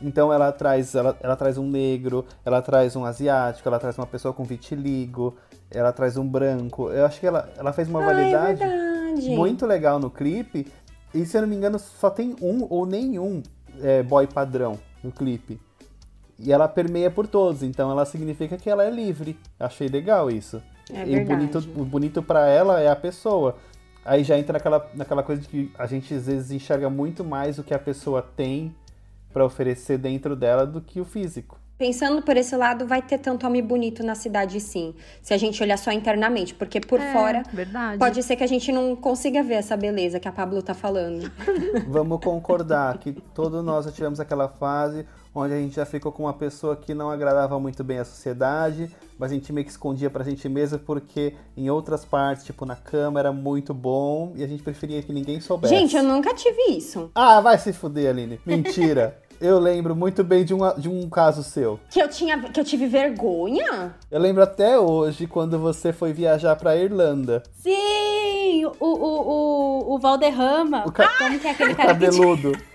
Então 0.03 0.31
ela 0.31 0.53
traz, 0.53 0.95
ela, 0.95 1.17
ela 1.23 1.35
traz 1.37 1.57
um 1.57 1.67
negro, 1.67 2.27
ela 2.45 2.61
traz 2.61 2.95
um 2.97 3.05
asiático, 3.07 3.67
ela 3.67 3.79
traz 3.79 3.97
uma 3.97 4.07
pessoa 4.07 4.35
com 4.35 4.45
vitiligo, 4.45 5.35
ela 5.71 5.91
traz 5.93 6.19
um 6.19 6.29
branco. 6.29 6.91
Eu 6.91 7.07
acho 7.07 7.19
que 7.19 7.27
ela, 7.27 7.49
ela 7.57 7.73
fez 7.73 7.89
uma 7.89 8.01
Ah, 8.01 8.03
é 8.03 8.07
variedade 8.07 8.59
verdade. 8.59 9.31
muito 9.31 9.65
legal 9.65 9.99
no 9.99 10.11
clipe. 10.11 10.67
E 11.15 11.25
se 11.25 11.37
eu 11.37 11.43
não 11.43 11.49
me 11.49 11.57
engano, 11.57 11.79
só 11.79 12.11
tem 12.11 12.37
um 12.41 12.67
ou 12.69 12.85
nenhum 12.87 13.43
é, 13.81 14.03
boy 14.03 14.27
padrão 14.27 14.79
no 15.03 15.11
clipe. 15.13 15.61
E 16.39 16.53
ela 16.53 16.69
permeia 16.69 17.11
por 17.11 17.27
todos, 17.27 17.63
então 17.63 17.91
ela 17.91 18.05
significa 18.05 18.57
que 18.57 18.69
ela 18.69 18.85
é 18.85 18.91
livre. 18.91 19.39
Achei 19.59 19.89
legal 19.89 20.31
isso. 20.31 20.63
É 20.93 21.09
e 21.09 21.19
o 21.19 21.25
bonito, 21.25 21.59
o 21.59 21.85
bonito 21.85 22.23
para 22.23 22.49
ela 22.49 22.81
é 22.81 22.89
a 22.89 22.97
pessoa. 22.97 23.57
Aí 24.05 24.23
já 24.23 24.39
entra 24.39 24.53
naquela, 24.53 24.91
naquela 24.95 25.23
coisa 25.23 25.43
de 25.43 25.49
que 25.49 25.73
a 25.77 25.87
gente 25.87 26.15
às 26.15 26.27
vezes 26.27 26.51
enxerga 26.51 26.89
muito 26.89 27.25
mais 27.25 27.59
o 27.59 27.65
que 27.65 27.75
a 27.75 27.79
pessoa 27.79 28.23
tem 28.23 28.75
para 29.33 29.45
oferecer 29.45 29.99
dentro 29.99 30.37
dela 30.37 30.67
do 30.67 30.81
que 30.81 31.01
o 31.01 31.05
físico. 31.05 31.59
Pensando 31.79 32.23
por 32.23 32.37
esse 32.37 32.57
lado, 32.57 32.87
vai 32.87 33.03
ter 33.03 33.19
tanto 33.19 33.47
homem 33.47 33.63
bonito 33.63 34.03
na 34.03 34.15
cidade, 34.15 34.59
sim. 34.61 34.95
Se 35.21 35.35
a 35.35 35.37
gente 35.37 35.63
olhar 35.63 35.77
só 35.77 35.93
internamente, 35.93 36.55
porque 36.55 36.81
por 36.81 36.99
É, 36.99 37.13
fora 37.13 37.43
Verdade. 37.53 37.99
pode 37.99 38.23
ser 38.23 38.35
que 38.37 38.43
a 38.45 38.47
gente 38.47 38.73
não 38.73 38.97
consiga 38.97 39.43
ver 39.43 39.55
essa 39.55 39.77
beleza 39.77 40.19
que 40.19 40.27
a 40.27 40.33
Pablo 40.33 40.63
tá 40.63 40.73
falando. 40.73 41.31
Vamos 41.87 42.21
concordar 42.25 42.97
que 42.99 43.13
todos 43.35 43.63
nós 43.63 43.85
já 43.85 43.93
tivemos 43.93 44.19
aquela 44.21 44.49
fase 44.49 45.07
onde 45.35 45.53
a 45.53 45.59
gente 45.59 45.77
já 45.77 45.85
ficou 45.85 46.11
com 46.11 46.23
uma 46.23 46.33
pessoa 46.33 46.75
que 46.75 46.95
não 46.95 47.11
agradava 47.11 47.61
muito 47.61 47.85
bem 47.85 47.99
a 47.99 48.07
sociedade, 48.07 48.91
mas 49.19 49.31
a 49.31 49.35
gente 49.35 49.53
meio 49.53 49.67
que 49.67 49.71
escondia 49.71 50.09
pra 50.09 50.25
gente 50.25 50.49
mesmo 50.49 50.79
porque 50.79 51.35
em 51.55 51.69
outras 51.69 52.07
partes, 52.07 52.47
tipo 52.47 52.65
na 52.65 52.75
cama, 52.75 53.21
era 53.21 53.31
muito 53.33 53.75
bom 53.75 54.33
e 54.35 54.43
a 54.43 54.47
gente 54.47 54.63
preferia 54.63 55.03
que 55.03 55.13
ninguém 55.13 55.39
soubesse. 55.43 55.75
Gente, 55.75 55.95
eu 55.95 56.03
nunca 56.03 56.33
tive 56.35 56.71
isso. 56.71 57.11
Ah, 57.15 57.43
vai 57.43 57.59
se 57.59 57.75
fuder, 57.75 58.09
Aline. 58.09 58.41
Mentira. 58.47 59.19
Eu 59.41 59.59
lembro 59.59 59.95
muito 59.95 60.25
bem 60.25 60.45
de 60.45 60.55
um, 60.55 60.59
de 60.79 60.89
um 60.89 61.09
caso 61.09 61.43
seu. 61.43 61.79
Que 61.91 62.01
eu, 62.01 62.09
tinha, 62.09 62.39
que 62.39 62.59
eu 62.59 62.65
tive 62.65 62.87
vergonha? 62.87 63.95
Eu 64.11 64.21
lembro 64.21 64.43
até 64.43 64.79
hoje 64.79 65.27
quando 65.27 65.59
você 65.59 65.93
foi 65.93 66.13
viajar 66.13 66.57
pra 66.57 66.77
Irlanda. 66.77 67.43
Sim, 67.55 68.65
o, 68.65 68.73
o, 68.81 69.31
o, 69.91 69.95
o 69.95 69.99
Valderrama. 69.99 70.85
O 70.87 70.93
ca- 70.93 71.09
Como 71.19 71.39
que 71.39 71.47
é 71.47 71.51
aquele 71.51 71.73
O 71.73 71.77
cara 71.77 71.89
cabeludo. 71.89 72.53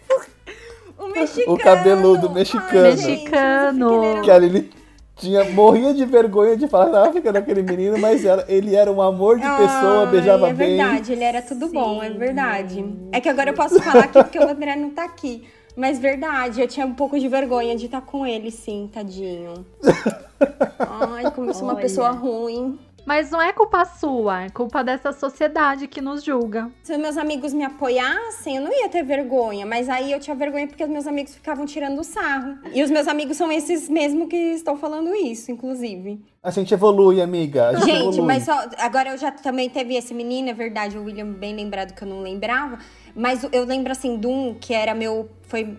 O 0.97 1.08
mexicano. 1.08 1.54
O 1.56 1.58
cabeludo 1.58 2.28
Ai, 2.28 2.34
mexicano. 2.36 2.91
gente, 2.95 3.08
Mexicano. 3.08 4.21
Que 4.24 4.30
a 4.30 4.38
Lili 4.38 4.69
tinha, 5.15 5.43
morria 5.45 5.95
de 5.95 6.06
vergonha 6.06 6.56
de 6.56 6.67
falar 6.67 6.86
que 6.86 6.91
tava 6.93 7.12
ficando 7.13 7.36
aquele 7.38 7.63
menino, 7.63 7.97
mas 7.97 8.24
era- 8.24 8.45
ele 8.47 8.76
era 8.76 8.91
um 8.91 9.02
amor 9.02 9.38
de 9.38 9.41
pessoa, 9.50 10.02
Ai, 10.06 10.12
beijava 10.12 10.50
é 10.50 10.54
bem. 10.54 10.78
verdade, 10.78 11.12
ele 11.13 11.24
era 11.24 11.41
tudo 11.41 11.69
bom, 11.69 12.04
é 12.04 12.10
Sim. 12.12 12.17
verdade. 12.19 12.86
É 13.12 13.19
que 13.19 13.28
agora 13.28 13.50
eu 13.50 13.56
posso 13.56 13.80
falar 13.82 14.04
aqui 14.04 14.13
porque 14.24 14.38
o 14.38 14.47
André 14.47 14.76
não 14.76 14.91
tá 14.91 15.04
aqui. 15.06 15.43
Mas 15.75 15.99
verdade, 15.99 16.62
eu 16.62 16.67
tinha 16.67 16.86
um 16.86 16.93
pouco 16.93 17.19
de 17.19 17.27
vergonha 17.27 17.75
de 17.75 17.86
estar 17.86 18.01
com 18.01 18.25
ele, 18.25 18.51
sim, 18.51 18.89
tadinho. 18.91 19.65
Ai, 20.79 21.31
como 21.31 21.49
eu 21.49 21.53
sou 21.53 21.63
uma 21.63 21.73
Olha. 21.73 21.81
pessoa 21.81 22.10
ruim. 22.12 22.77
Mas 23.03 23.31
não 23.31 23.41
é 23.41 23.51
culpa 23.51 23.84
sua, 23.84 24.43
é 24.43 24.49
culpa 24.51 24.84
dessa 24.84 25.12
sociedade 25.12 25.88
que 25.88 25.99
nos 25.99 26.23
julga. 26.23 26.69
Se 26.84 26.95
meus 26.99 27.17
amigos 27.17 27.51
me 27.51 27.63
apoiassem, 27.63 28.57
eu 28.57 28.62
não 28.62 28.71
ia 28.71 28.88
ter 28.89 29.01
vergonha. 29.03 29.65
Mas 29.65 29.89
aí 29.89 30.12
eu 30.12 30.19
tinha 30.19 30.36
vergonha 30.36 30.67
porque 30.67 30.84
os 30.84 30.89
meus 30.89 31.07
amigos 31.07 31.34
ficavam 31.34 31.65
tirando 31.65 32.03
sarro. 32.03 32.60
E 32.71 32.84
os 32.84 32.91
meus 32.91 33.07
amigos 33.07 33.38
são 33.38 33.51
esses 33.51 33.89
mesmo 33.89 34.27
que 34.27 34.38
estão 34.38 34.77
falando 34.77 35.15
isso, 35.15 35.51
inclusive. 35.51 36.21
A 36.43 36.51
gente 36.51 36.73
evolui, 36.75 37.21
amiga. 37.21 37.69
A 37.69 37.73
gente, 37.73 37.86
Gente, 37.86 38.01
evolui. 38.01 38.21
mas 38.21 38.43
só, 38.43 38.65
agora 38.77 39.10
eu 39.10 39.17
já 39.17 39.31
também 39.31 39.67
teve 39.67 39.95
esse 39.95 40.13
menino, 40.13 40.49
é 40.49 40.53
verdade, 40.53 40.95
o 40.97 41.03
William 41.03 41.31
bem 41.31 41.55
lembrado 41.55 41.93
que 41.95 42.03
eu 42.03 42.07
não 42.07 42.21
lembrava. 42.21 42.77
Mas 43.15 43.43
eu 43.51 43.65
lembro 43.65 43.91
assim 43.91 44.17
de 44.17 44.27
um 44.27 44.53
que 44.53 44.73
era 44.75 44.93
meu. 44.93 45.27
Foi 45.52 45.78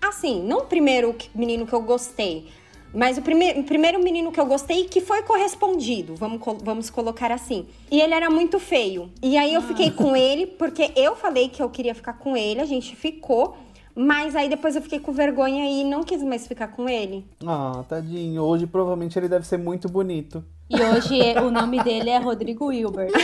assim, 0.00 0.42
não 0.42 0.60
o 0.60 0.64
primeiro 0.64 1.14
menino 1.34 1.66
que 1.66 1.74
eu 1.74 1.82
gostei. 1.82 2.48
Mas 2.92 3.18
o, 3.18 3.22
prime 3.22 3.52
o 3.52 3.62
primeiro 3.64 4.02
menino 4.02 4.32
que 4.32 4.40
eu 4.40 4.46
gostei 4.46 4.84
que 4.88 5.00
foi 5.00 5.22
correspondido, 5.22 6.16
vamos, 6.16 6.40
col- 6.42 6.58
vamos 6.60 6.88
colocar 6.90 7.30
assim. 7.30 7.66
E 7.90 8.00
ele 8.00 8.14
era 8.14 8.28
muito 8.30 8.58
feio. 8.58 9.10
E 9.22 9.36
aí 9.36 9.52
eu 9.54 9.60
fiquei 9.62 9.90
com 9.90 10.16
ele, 10.16 10.46
porque 10.46 10.90
eu 10.96 11.14
falei 11.14 11.48
que 11.50 11.62
eu 11.62 11.68
queria 11.70 11.94
ficar 11.94 12.14
com 12.14 12.34
ele, 12.36 12.60
a 12.60 12.64
gente 12.64 12.96
ficou. 12.96 13.56
Mas 13.94 14.34
aí 14.34 14.48
depois 14.48 14.74
eu 14.74 14.80
fiquei 14.82 14.98
com 14.98 15.12
vergonha 15.12 15.64
e 15.70 15.84
não 15.84 16.02
quis 16.02 16.22
mais 16.22 16.46
ficar 16.46 16.68
com 16.68 16.88
ele. 16.88 17.24
Ah, 17.46 17.84
tadinho. 17.88 18.42
Hoje 18.42 18.66
provavelmente 18.66 19.18
ele 19.18 19.28
deve 19.28 19.46
ser 19.46 19.58
muito 19.58 19.86
bonito. 19.88 20.42
E 20.70 20.76
hoje 20.82 21.20
é- 21.20 21.40
o 21.42 21.50
nome 21.50 21.82
dele 21.84 22.08
é 22.10 22.16
Rodrigo 22.18 22.66
Wilbert. 22.66 23.12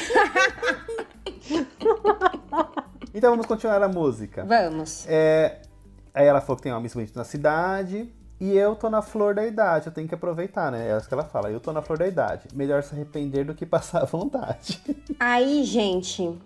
Então 3.15 3.31
vamos 3.31 3.47
continuar 3.47 3.83
a 3.83 3.89
música. 3.89 4.45
Vamos. 4.45 5.07
É, 5.09 5.61
aí 6.17 6.27
ela 6.27 6.41
falou 6.41 6.57
que 6.57 6.63
tem 6.63 6.73
homens 6.73 6.95
bonitos 6.95 7.15
na 7.15 7.25
cidade. 7.25 8.13
E 8.39 8.55
eu 8.55 8.77
tô 8.77 8.91
na 8.91 9.01
flor 9.01 9.35
da 9.35 9.47
idade, 9.47 9.87
eu 9.87 9.93
tenho 9.93 10.07
que 10.07 10.15
aproveitar, 10.15 10.71
né? 10.71 10.91
É 10.91 10.97
isso 10.99 11.09
que 11.09 11.15
ela 11.15 11.25
fala. 11.25 11.51
Eu 11.51 11.59
tô 11.59 11.73
na 11.73 11.81
flor 11.81 11.97
da 11.99 12.07
idade. 12.07 12.49
Melhor 12.53 12.83
se 12.83 12.95
arrepender 12.95 13.45
do 13.47 13.55
que 13.55 13.65
passar 13.67 14.05
vontade. 14.05 14.79
Aí, 15.19 15.65
gente, 15.65 16.37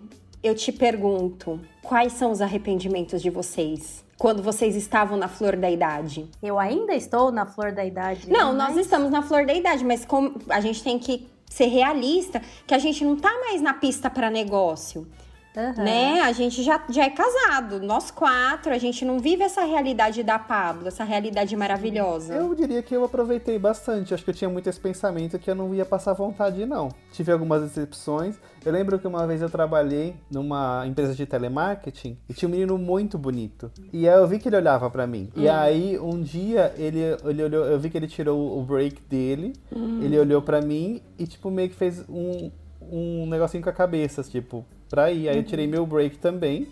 eu 0.41 0.55
te 0.55 0.71
pergunto, 0.71 1.59
quais 1.83 2.13
são 2.13 2.31
os 2.31 2.39
arrependimentos 2.39 3.21
de 3.21 3.29
vocês? 3.29 4.05
Quando 4.17 4.41
vocês 4.41 4.75
estavam 4.77 5.17
na 5.17 5.27
flor 5.27 5.57
da 5.57 5.69
idade? 5.69 6.29
Eu 6.41 6.57
ainda 6.59 6.93
estou 6.93 7.29
na 7.31 7.45
flor 7.45 7.73
da 7.73 7.83
idade. 7.83 8.29
Não, 8.31 8.53
mas- 8.53 8.75
nós 8.75 8.85
estamos 8.85 9.11
na 9.11 9.21
flor 9.21 9.45
da 9.45 9.53
idade, 9.53 9.83
mas 9.83 10.05
como 10.05 10.35
a 10.47 10.61
gente 10.61 10.81
tem 10.81 10.97
que 10.97 11.27
ser 11.49 11.65
realista, 11.65 12.41
que 12.65 12.73
a 12.73 12.77
gente 12.79 13.03
não 13.03 13.17
tá 13.17 13.29
mais 13.41 13.61
na 13.61 13.73
pista 13.73 14.09
para 14.09 14.29
negócio, 14.29 15.05
Aham. 15.55 15.83
né? 15.83 16.21
A 16.21 16.31
gente 16.31 16.63
já, 16.63 16.81
já 16.89 17.03
é 17.05 17.09
casado, 17.09 17.79
nós 17.81 18.09
quatro, 18.09 18.71
a 18.73 18.77
gente 18.77 19.03
não 19.03 19.19
vive 19.19 19.43
essa 19.43 19.63
realidade 19.63 20.23
da 20.23 20.39
Pablo, 20.39 20.87
essa 20.87 21.03
realidade 21.03 21.55
maravilhosa. 21.55 22.33
Eu 22.35 22.55
diria 22.55 22.81
que 22.81 22.95
eu 22.95 23.03
aproveitei 23.03 23.59
bastante. 23.59 24.13
Acho 24.13 24.23
que 24.23 24.29
eu 24.29 24.33
tinha 24.33 24.49
muito 24.49 24.69
esse 24.69 24.79
pensamento 24.79 25.37
que 25.37 25.49
eu 25.49 25.55
não 25.55 25.73
ia 25.75 25.85
passar 25.85 26.13
vontade, 26.13 26.65
não. 26.65 26.89
Tive 27.11 27.31
algumas 27.31 27.61
decepções. 27.63 28.37
Eu 28.65 28.71
lembro 28.71 28.97
que 28.99 29.07
uma 29.07 29.25
vez 29.27 29.41
eu 29.41 29.49
trabalhei 29.49 30.15
numa 30.29 30.85
empresa 30.87 31.13
de 31.13 31.25
telemarketing 31.25 32.17
e 32.29 32.33
tinha 32.33 32.47
um 32.47 32.51
menino 32.51 32.77
muito 32.77 33.17
bonito. 33.17 33.71
E 33.91 34.07
aí 34.07 34.15
eu 34.15 34.27
vi 34.27 34.39
que 34.39 34.47
ele 34.47 34.55
olhava 34.57 34.89
pra 34.89 35.05
mim. 35.05 35.29
E 35.35 35.49
aí 35.49 35.99
um 35.99 36.21
dia 36.21 36.73
ele, 36.77 37.01
ele 37.25 37.43
olhou, 37.43 37.65
eu 37.65 37.79
vi 37.79 37.89
que 37.89 37.97
ele 37.97 38.07
tirou 38.07 38.57
o 38.57 38.63
break 38.63 39.01
dele, 39.09 39.53
ele 40.01 40.17
olhou 40.17 40.41
pra 40.41 40.61
mim 40.61 41.01
e 41.17 41.25
tipo 41.27 41.49
meio 41.51 41.69
que 41.69 41.75
fez 41.75 42.03
um, 42.07 42.51
um 42.81 43.25
negocinho 43.27 43.63
com 43.63 43.69
a 43.69 43.73
cabeça, 43.73 44.23
tipo, 44.23 44.65
pra 44.91 45.09
ir. 45.09 45.29
Aí 45.29 45.37
eu 45.37 45.43
tirei 45.43 45.65
meu 45.65 45.85
break 45.85 46.17
também. 46.17 46.67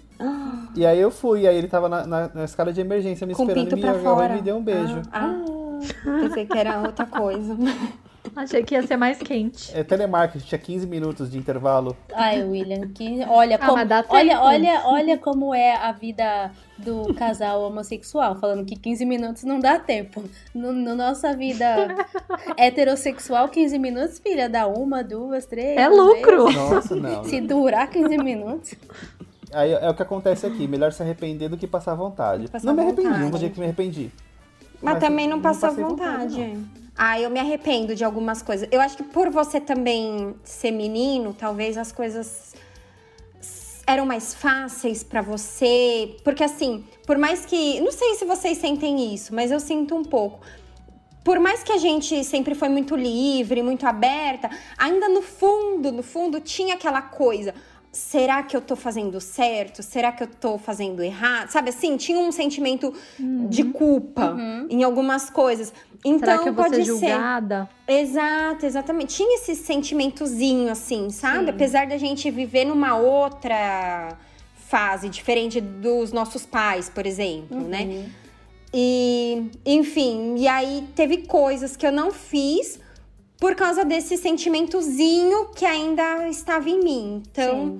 E 0.76 0.86
aí 0.86 1.00
eu 1.00 1.10
fui, 1.10 1.48
aí 1.48 1.56
ele 1.56 1.70
tava 1.70 1.88
na, 1.88 2.06
na, 2.06 2.30
na 2.34 2.44
escala 2.44 2.74
de 2.74 2.82
emergência 2.82 3.26
me 3.26 3.34
Com 3.34 3.44
esperando 3.44 3.78
e 3.78 3.82
me 3.82 3.88
agarrou 3.88 4.24
e 4.24 4.30
me 4.30 4.42
deu 4.42 4.58
um 4.58 4.64
beijo. 4.64 5.02
Ah, 5.12 5.42
pensei 6.22 6.46
que 6.46 6.58
era 6.58 6.82
outra 6.82 7.06
coisa. 7.06 7.56
Achei 8.36 8.64
que 8.64 8.76
ia 8.76 8.86
ser 8.86 8.98
mais 8.98 9.18
quente. 9.18 9.76
É 9.76 9.84
telemarketing, 9.84 10.46
tinha 10.46 10.60
15 10.60 10.88
minutos 10.88 11.32
de 11.32 11.38
intervalo. 11.38 11.96
Ai, 12.14 12.44
William, 12.44 12.88
que 12.90 13.24
olha 13.28 13.56
Ah, 13.56 13.66
como, 13.66 13.78
olha, 14.10 14.42
olha, 14.42 14.82
olha 14.86 15.18
como 15.18 15.54
é 15.54 15.76
a 15.76 15.92
vida 15.92 16.52
do 16.78 17.14
casal 17.16 17.62
homossexual, 17.64 18.36
falando 18.36 18.66
que 18.66 18.76
15 18.76 19.06
minutos 19.06 19.44
não 19.44 19.60
dá 19.60 19.80
tempo. 19.80 20.24
No, 20.54 20.72
no 20.72 20.96
nossa 20.96 21.36
vida 21.36 21.66
heterossexual, 22.58 23.50
15 23.50 23.78
minutos, 23.80 24.20
filha, 24.20 24.50
dá 24.50 24.68
uma, 24.68 25.04
duas, 25.04 25.46
três. 25.46 25.78
É 25.78 25.88
lucro. 25.88 26.46
vezes. 26.46 26.60
Nossa, 26.70 26.96
não. 26.96 27.24
Se 27.24 27.42
durar 27.42 27.90
15 27.90 28.18
minutos. 28.18 28.74
Aí 29.52 29.72
é 29.72 29.90
o 29.90 29.94
que 29.96 30.04
acontece 30.04 30.46
aqui, 30.46 30.68
melhor 30.68 30.92
se 30.92 31.02
arrepender 31.02 31.50
do 31.50 31.58
que 31.58 31.66
passar 31.66 31.96
vontade. 31.96 32.48
Passar 32.50 32.68
não 32.68 32.74
me 32.76 32.82
arrependi, 32.84 33.08
vontade. 33.08 33.24
não 33.24 33.30
vou 33.32 33.40
dizer 33.40 33.52
que 33.52 33.60
me 33.60 33.66
arrependi. 33.66 34.12
Mas, 34.82 34.94
Mas 34.94 35.04
também 35.04 35.28
não 35.28 35.38
não 35.38 35.44
passou 35.44 35.70
passei 35.70 35.84
vontade. 35.84 36.36
vontade, 36.36 36.60
ah, 37.02 37.18
eu 37.18 37.30
me 37.30 37.40
arrependo 37.40 37.96
de 37.96 38.04
algumas 38.04 38.42
coisas. 38.42 38.68
Eu 38.70 38.82
acho 38.82 38.98
que 38.98 39.04
por 39.04 39.30
você 39.30 39.58
também 39.62 40.36
ser 40.44 40.72
menino, 40.72 41.34
talvez 41.34 41.78
as 41.78 41.94
coisas 41.94 42.54
eram 43.88 44.06
mais 44.06 44.34
fáceis 44.34 45.02
pra 45.02 45.22
você. 45.22 46.18
Porque 46.26 46.44
assim, 46.44 46.84
por 47.08 47.18
mais 47.18 47.46
que. 47.46 47.80
Não 47.80 47.94
sei 47.94 48.16
se 48.16 48.26
vocês 48.26 48.58
sentem 48.58 49.14
isso, 49.14 49.34
mas 49.34 49.50
eu 49.50 49.62
sinto 49.62 49.96
um 49.96 50.04
pouco. 50.04 50.42
Por 51.24 51.40
mais 51.40 51.64
que 51.64 51.72
a 51.72 51.78
gente 51.78 52.22
sempre 52.26 52.54
foi 52.54 52.68
muito 52.68 52.98
livre, 52.98 53.64
muito 53.64 53.88
aberta, 53.88 54.50
ainda 54.78 55.08
no 55.08 55.22
fundo, 55.22 55.94
no 55.94 56.04
fundo, 56.04 56.42
tinha 56.42 56.74
aquela 56.74 57.02
coisa. 57.02 57.56
Será 57.92 58.44
que 58.44 58.56
eu 58.56 58.62
tô 58.62 58.76
fazendo 58.76 59.20
certo? 59.20 59.82
Será 59.82 60.12
que 60.12 60.24
eu 60.24 60.28
tô 60.28 60.58
fazendo 60.60 61.02
errado? 61.02 61.50
Sabe 61.50 61.70
assim, 61.70 61.98
tinha 61.98 62.20
um 62.20 62.32
sentimento 62.32 62.94
de 63.50 63.64
culpa 63.64 64.38
em 64.70 64.84
algumas 64.84 65.30
coisas. 65.30 65.74
Então, 66.06 66.20
Será 66.20 66.38
que 66.38 66.50
eu 66.50 66.54
vou 66.54 66.64
pode 66.64 66.76
ser 66.78 66.86
ser. 66.86 66.92
julgada? 67.10 67.70
Exato, 67.88 68.66
exatamente. 68.66 69.16
Tinha 69.16 69.36
esse 69.38 69.56
sentimentozinho, 69.56 70.72
assim, 70.72 71.10
sabe? 71.10 71.46
Sim. 71.46 71.50
Apesar 71.50 71.88
da 71.88 71.98
gente 71.98 72.30
viver 72.30 72.64
numa 72.66 72.96
outra 72.96 74.16
fase, 74.56 75.10
diferente 75.10 75.60
dos 75.60 76.12
nossos 76.12 76.46
pais, 76.46 76.90
por 76.90 77.06
exemplo, 77.06 77.60
né? 77.60 78.06
E, 78.72 79.50
enfim, 79.66 80.36
e 80.38 80.48
aí 80.48 80.88
teve 80.96 81.26
coisas 81.26 81.76
que 81.76 81.86
eu 81.86 81.92
não 81.92 82.12
fiz 82.12 82.80
por 83.40 83.56
causa 83.56 83.86
desse 83.86 84.18
sentimentozinho 84.18 85.50
que 85.56 85.66
ainda 85.66 86.28
estava 86.28 86.70
em 86.70 86.80
mim. 86.84 87.24
Então, 87.32 87.80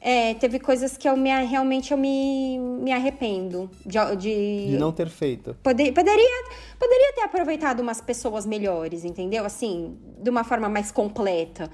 é, 0.00 0.34
teve 0.34 0.58
coisas 0.60 0.96
que 0.96 1.08
eu 1.08 1.16
me, 1.16 1.30
realmente 1.44 1.90
eu 1.92 1.98
me, 1.98 2.58
me 2.58 2.92
arrependo 2.92 3.70
de, 3.84 3.98
de, 4.16 4.66
De 4.72 4.78
não 4.78 4.92
ter 4.92 5.08
feito. 5.08 5.54
Poder- 5.62 5.92
poderia, 5.92 6.44
poderia 6.78 7.12
ter 7.14 7.22
aproveitado 7.22 7.80
umas 7.80 8.00
pessoas 8.00 8.44
melhores, 8.46 9.04
entendeu? 9.04 9.44
Assim, 9.44 9.96
de 10.22 10.30
uma 10.30 10.44
forma 10.44 10.68
mais 10.68 10.90
completa. 10.90 11.70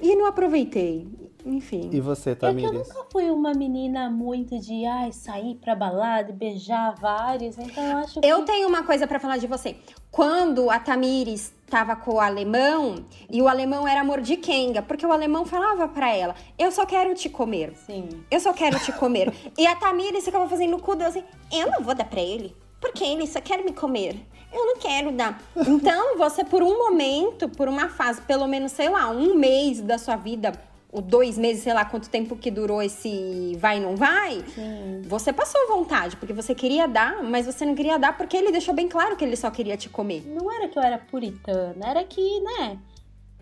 E 0.00 0.14
não 0.16 0.26
aproveitei. 0.26 1.06
Enfim. 1.46 1.90
E 1.92 2.00
você, 2.00 2.30
É 2.30 2.34
que 2.34 2.44
eu 2.46 2.48
Tamires? 2.50 2.88
nunca 2.88 3.06
fui 3.12 3.30
uma 3.30 3.52
menina 3.52 4.08
muito 4.10 4.58
de 4.58 4.84
ai, 4.86 5.12
sair 5.12 5.56
pra 5.56 5.74
balada 5.74 6.30
e 6.30 6.34
beijar 6.34 6.94
vários, 6.98 7.58
então 7.58 7.84
eu 7.84 7.96
acho 7.98 8.18
que. 8.20 8.26
Eu 8.26 8.44
tenho 8.46 8.66
uma 8.66 8.82
coisa 8.82 9.06
pra 9.06 9.20
falar 9.20 9.36
de 9.36 9.46
você. 9.46 9.76
Quando 10.14 10.70
a 10.70 10.78
Tamires 10.78 11.52
tava 11.68 11.96
com 11.96 12.12
o 12.12 12.20
alemão, 12.20 13.04
e 13.28 13.42
o 13.42 13.48
alemão 13.48 13.88
era 13.88 14.04
mordiquenga, 14.04 14.80
porque 14.80 15.04
o 15.04 15.10
alemão 15.10 15.44
falava 15.44 15.88
pra 15.88 16.14
ela: 16.14 16.36
Eu 16.56 16.70
só 16.70 16.86
quero 16.86 17.12
te 17.16 17.28
comer. 17.28 17.74
Sim. 17.84 18.08
Eu 18.30 18.38
só 18.38 18.52
quero 18.52 18.78
te 18.78 18.92
comer. 18.92 19.34
e 19.58 19.66
a 19.66 19.74
Tamires 19.74 20.24
ficava 20.24 20.48
fazendo 20.48 20.76
o 20.76 20.80
cu 20.80 20.94
dela 20.94 21.10
assim: 21.10 21.24
Eu 21.52 21.68
não 21.68 21.80
vou 21.80 21.96
dar 21.96 22.04
pra 22.04 22.20
ele. 22.20 22.54
Porque 22.80 23.02
ele 23.02 23.26
só 23.26 23.40
quer 23.40 23.64
me 23.64 23.72
comer. 23.72 24.24
Eu 24.52 24.64
não 24.64 24.76
quero 24.76 25.10
dar. 25.10 25.42
Então, 25.66 26.16
você, 26.16 26.44
por 26.44 26.62
um 26.62 26.78
momento, 26.78 27.48
por 27.48 27.66
uma 27.66 27.88
fase, 27.88 28.22
pelo 28.22 28.46
menos, 28.46 28.70
sei 28.70 28.88
lá, 28.88 29.10
um 29.10 29.34
mês 29.34 29.80
da 29.80 29.98
sua 29.98 30.14
vida, 30.14 30.52
ou 30.94 31.02
dois 31.02 31.36
meses, 31.36 31.64
sei 31.64 31.74
lá 31.74 31.84
quanto 31.84 32.08
tempo 32.08 32.36
que 32.36 32.50
durou 32.52 32.80
esse 32.80 33.56
vai 33.58 33.80
não 33.80 33.96
vai, 33.96 34.44
Sim. 34.54 35.02
você 35.04 35.32
passou 35.32 35.60
vontade, 35.68 36.16
porque 36.16 36.32
você 36.32 36.54
queria 36.54 36.86
dar, 36.86 37.20
mas 37.22 37.46
você 37.46 37.66
não 37.66 37.74
queria 37.74 37.98
dar 37.98 38.16
porque 38.16 38.36
ele 38.36 38.52
deixou 38.52 38.72
bem 38.72 38.88
claro 38.88 39.16
que 39.16 39.24
ele 39.24 39.34
só 39.36 39.50
queria 39.50 39.76
te 39.76 39.88
comer. 39.88 40.22
Não 40.26 40.50
era 40.52 40.68
que 40.68 40.78
eu 40.78 40.82
era 40.82 40.96
puritana, 40.96 41.84
era 41.86 42.04
que, 42.04 42.40
né? 42.40 42.78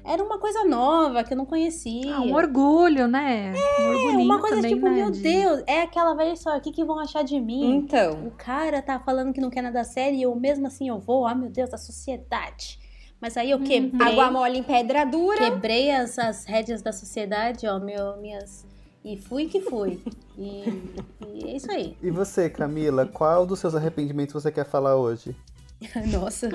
Era 0.05 0.21
uma 0.25 0.37
coisa 0.39 0.65
nova 0.65 1.23
que 1.23 1.33
eu 1.33 1.37
não 1.37 1.47
conhecia. 1.47 2.17
Ah, 2.17 2.23
um 2.23 2.35
orgulho, 2.35 3.07
né? 3.07 3.53
um 3.53 3.83
É, 3.85 3.89
orgulhinho 3.89 4.25
uma 4.25 4.41
coisa 4.41 4.57
também, 4.57 4.75
tipo, 4.75 4.85
né, 4.89 4.97
meu 4.97 5.11
de- 5.13 5.21
Deus, 5.21 5.63
é 5.65 5.83
aquela 5.83 6.15
velha 6.15 6.33
história, 6.33 6.59
o 6.59 6.61
que, 6.63 6.73
que 6.73 6.85
vão 6.85 6.99
achar 6.99 7.23
de 7.23 7.39
mim? 7.39 7.77
Então, 7.77 8.27
O 8.27 8.31
cara 8.33 8.83
tá 8.83 8.99
falando 8.99 9.33
que 9.33 9.41
não 9.41 9.49
quer 9.51 9.63
nada 9.63 9.85
sério 9.85 10.19
e 10.19 10.23
eu 10.23 10.35
mesmo 10.35 10.67
assim 10.67 10.89
eu 10.89 10.99
vou, 10.99 11.25
ah 11.25 11.35
meu 11.37 11.49
Deus, 11.51 11.73
a 11.73 11.79
sociedade. 11.79 12.81
Mas 13.23 13.37
aí 13.37 13.53
eu 13.53 13.59
Uhum. 13.59 13.65
quebrei, 13.65 14.09
água 14.09 14.31
mole 14.33 14.59
em 14.59 14.63
pedra 14.65 15.05
dura. 15.07 15.39
quebrei 15.39 15.93
as, 15.93 16.19
as 16.19 16.45
rédeas 16.45 16.83
da 16.83 16.93
sociedade, 16.93 17.67
ó, 17.69 17.79
meu, 17.79 18.17
minhas... 18.21 18.67
E 19.05 19.17
fui 19.17 19.47
que 19.47 19.61
fui. 19.61 20.01
E, 20.39 20.65
e 21.35 21.45
é 21.51 21.57
isso 21.57 21.71
aí. 21.71 21.97
E 22.03 22.11
você, 22.11 22.49
Camila, 22.51 23.05
qual 23.07 23.45
dos 23.47 23.59
seus 23.59 23.75
arrependimentos 23.75 24.33
você 24.33 24.51
quer 24.51 24.65
falar 24.65 24.95
hoje? 24.97 25.35
Nossa, 26.13 26.49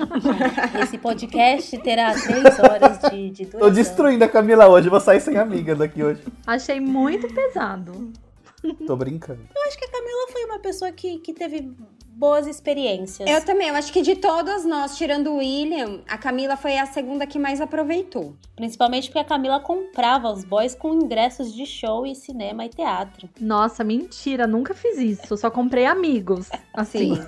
esse 0.82 0.96
podcast 0.96 1.76
terá 1.78 2.14
três 2.14 2.58
horas 2.58 2.98
de, 3.10 3.30
de 3.30 3.44
duração. 3.44 3.60
Tô 3.60 3.70
destruindo 3.70 4.24
a 4.24 4.28
Camila 4.28 4.66
hoje, 4.68 4.88
vou 4.88 4.98
sair 5.00 5.20
sem 5.20 5.36
amiga 5.36 5.74
daqui 5.74 6.02
hoje. 6.02 6.22
Achei 6.46 6.80
muito 6.80 7.28
pesado. 7.34 8.10
Tô 8.86 8.96
brincando. 8.96 9.40
Eu 9.54 9.62
acho 9.68 9.78
que 9.78 9.84
a 9.84 9.90
Camila 9.90 10.28
foi 10.32 10.44
uma 10.46 10.58
pessoa 10.58 10.90
que, 10.90 11.18
que 11.18 11.34
teve 11.34 11.70
boas 12.18 12.48
experiências. 12.48 13.30
Eu 13.30 13.44
também, 13.44 13.68
eu 13.68 13.76
acho 13.76 13.92
que 13.92 14.02
de 14.02 14.16
todas 14.16 14.64
nós, 14.64 14.98
tirando 14.98 15.30
o 15.30 15.36
William, 15.36 16.00
a 16.08 16.18
Camila 16.18 16.56
foi 16.56 16.76
a 16.76 16.84
segunda 16.84 17.26
que 17.26 17.38
mais 17.38 17.60
aproveitou. 17.60 18.34
Principalmente 18.56 19.08
porque 19.08 19.20
a 19.20 19.24
Camila 19.24 19.60
comprava 19.60 20.28
os 20.28 20.44
boys 20.44 20.74
com 20.74 20.92
ingressos 20.92 21.54
de 21.54 21.64
show 21.64 22.04
e 22.04 22.16
cinema 22.16 22.64
e 22.64 22.68
teatro. 22.70 23.28
Nossa, 23.40 23.84
mentira, 23.84 24.48
nunca 24.48 24.74
fiz 24.74 24.98
isso. 24.98 25.36
Só 25.36 25.48
comprei 25.48 25.86
amigos. 25.86 26.48
Assim. 26.74 27.14
Sim. 27.14 27.22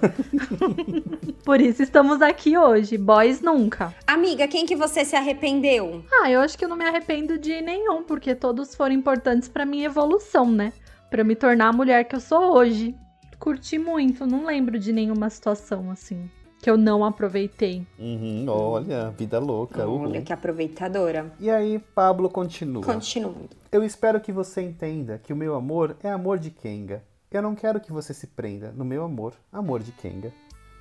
Por 1.44 1.60
isso 1.60 1.82
estamos 1.82 2.20
aqui 2.20 2.58
hoje. 2.58 2.98
Boys 2.98 3.40
nunca. 3.40 3.94
Amiga, 4.06 4.48
quem 4.48 4.66
que 4.66 4.74
você 4.74 5.04
se 5.04 5.14
arrependeu? 5.14 6.04
Ah, 6.12 6.30
eu 6.30 6.40
acho 6.40 6.58
que 6.58 6.64
eu 6.64 6.68
não 6.68 6.76
me 6.76 6.84
arrependo 6.84 7.38
de 7.38 7.60
nenhum, 7.60 8.02
porque 8.02 8.34
todos 8.34 8.74
foram 8.74 8.94
importantes 8.94 9.48
pra 9.48 9.64
minha 9.64 9.86
evolução, 9.86 10.50
né? 10.50 10.72
Pra 11.08 11.22
eu 11.22 11.24
me 11.24 11.36
tornar 11.36 11.68
a 11.68 11.72
mulher 11.72 12.04
que 12.04 12.16
eu 12.16 12.20
sou 12.20 12.54
hoje. 12.56 12.94
Curti 13.40 13.78
muito, 13.78 14.26
não 14.26 14.44
lembro 14.44 14.78
de 14.78 14.92
nenhuma 14.92 15.28
situação 15.30 15.90
assim 15.90 16.30
que 16.60 16.68
eu 16.68 16.76
não 16.76 17.04
aproveitei. 17.04 17.86
Uhum, 17.98 18.44
olha, 18.48 19.10
vida 19.10 19.38
louca. 19.38 19.86
uhul. 19.86 20.02
Olha 20.02 20.20
que 20.20 20.32
aproveitadora. 20.32 21.32
E 21.40 21.48
aí, 21.48 21.78
Pablo 21.94 22.28
continua. 22.28 22.82
Continuando. 22.82 23.48
Eu 23.72 23.82
espero 23.82 24.20
que 24.20 24.30
você 24.30 24.60
entenda 24.60 25.18
que 25.18 25.32
o 25.32 25.36
meu 25.36 25.54
amor 25.54 25.96
é 26.02 26.10
amor 26.10 26.38
de 26.38 26.50
Kenga. 26.50 27.02
Eu 27.30 27.40
não 27.40 27.54
quero 27.54 27.80
que 27.80 27.92
você 27.92 28.12
se 28.12 28.26
prenda 28.26 28.72
no 28.76 28.84
meu 28.84 29.04
amor, 29.04 29.32
amor 29.50 29.82
de 29.82 29.92
Kenga. 29.92 30.32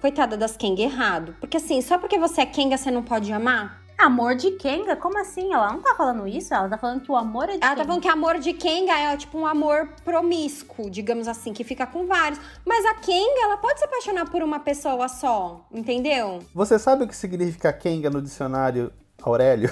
Coitada 0.01 0.35
das 0.35 0.57
Kenga 0.57 0.81
errado. 0.81 1.35
Porque 1.39 1.57
assim, 1.57 1.81
só 1.81 1.97
porque 1.97 2.19
você 2.19 2.41
é 2.41 2.45
Kenga, 2.45 2.77
você 2.77 2.91
não 2.91 3.03
pode 3.03 3.31
amar? 3.31 3.78
Amor 3.99 4.35
de 4.35 4.51
Kenga? 4.51 4.95
Como 4.95 5.17
assim? 5.19 5.53
Ela 5.53 5.73
não 5.73 5.81
tá 5.81 5.93
falando 5.95 6.25
isso? 6.27 6.53
Ela 6.53 6.69
tá 6.69 6.77
falando 6.77 7.01
que 7.01 7.11
o 7.11 7.15
amor 7.17 7.43
é 7.49 7.57
de 7.57 7.57
Ela 7.57 7.59
tá 7.61 7.69
Kenga. 7.75 7.85
falando 7.85 8.01
que 8.01 8.07
amor 8.07 8.39
de 8.39 8.53
Kenga 8.53 8.93
é 8.97 9.17
tipo 9.17 9.37
um 9.37 9.45
amor 9.45 9.89
promíscuo, 10.05 10.89
digamos 10.89 11.27
assim, 11.27 11.51
que 11.51 11.63
fica 11.63 11.85
com 11.85 12.07
vários. 12.07 12.39
Mas 12.65 12.85
a 12.85 12.93
Kenga, 12.95 13.41
ela 13.43 13.57
pode 13.57 13.79
se 13.79 13.85
apaixonar 13.85 14.29
por 14.29 14.41
uma 14.41 14.59
pessoa 14.59 15.07
só, 15.09 15.65
entendeu? 15.71 16.39
Você 16.55 16.79
sabe 16.79 17.03
o 17.03 17.07
que 17.07 17.15
significa 17.15 17.73
Kenga 17.73 18.09
no 18.09 18.21
dicionário 18.21 18.91
Aurélio? 19.21 19.69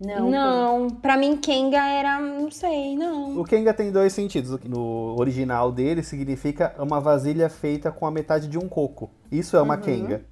Não. 0.00 0.30
Não, 0.30 0.90
pra 0.90 1.16
mim 1.16 1.36
Kenga 1.38 1.82
era, 1.82 2.20
não 2.20 2.50
sei, 2.50 2.94
não. 2.96 3.38
O 3.40 3.44
Kenga 3.44 3.72
tem 3.72 3.90
dois 3.90 4.12
sentidos. 4.12 4.58
No 4.64 5.16
original 5.18 5.72
dele 5.72 6.02
significa 6.02 6.74
uma 6.78 7.00
vasilha 7.00 7.48
feita 7.48 7.90
com 7.90 8.06
a 8.06 8.10
metade 8.10 8.46
de 8.46 8.58
um 8.58 8.68
coco. 8.68 9.10
Isso 9.32 9.56
é 9.56 9.60
uma 9.62 9.76
Kenga. 9.78 10.22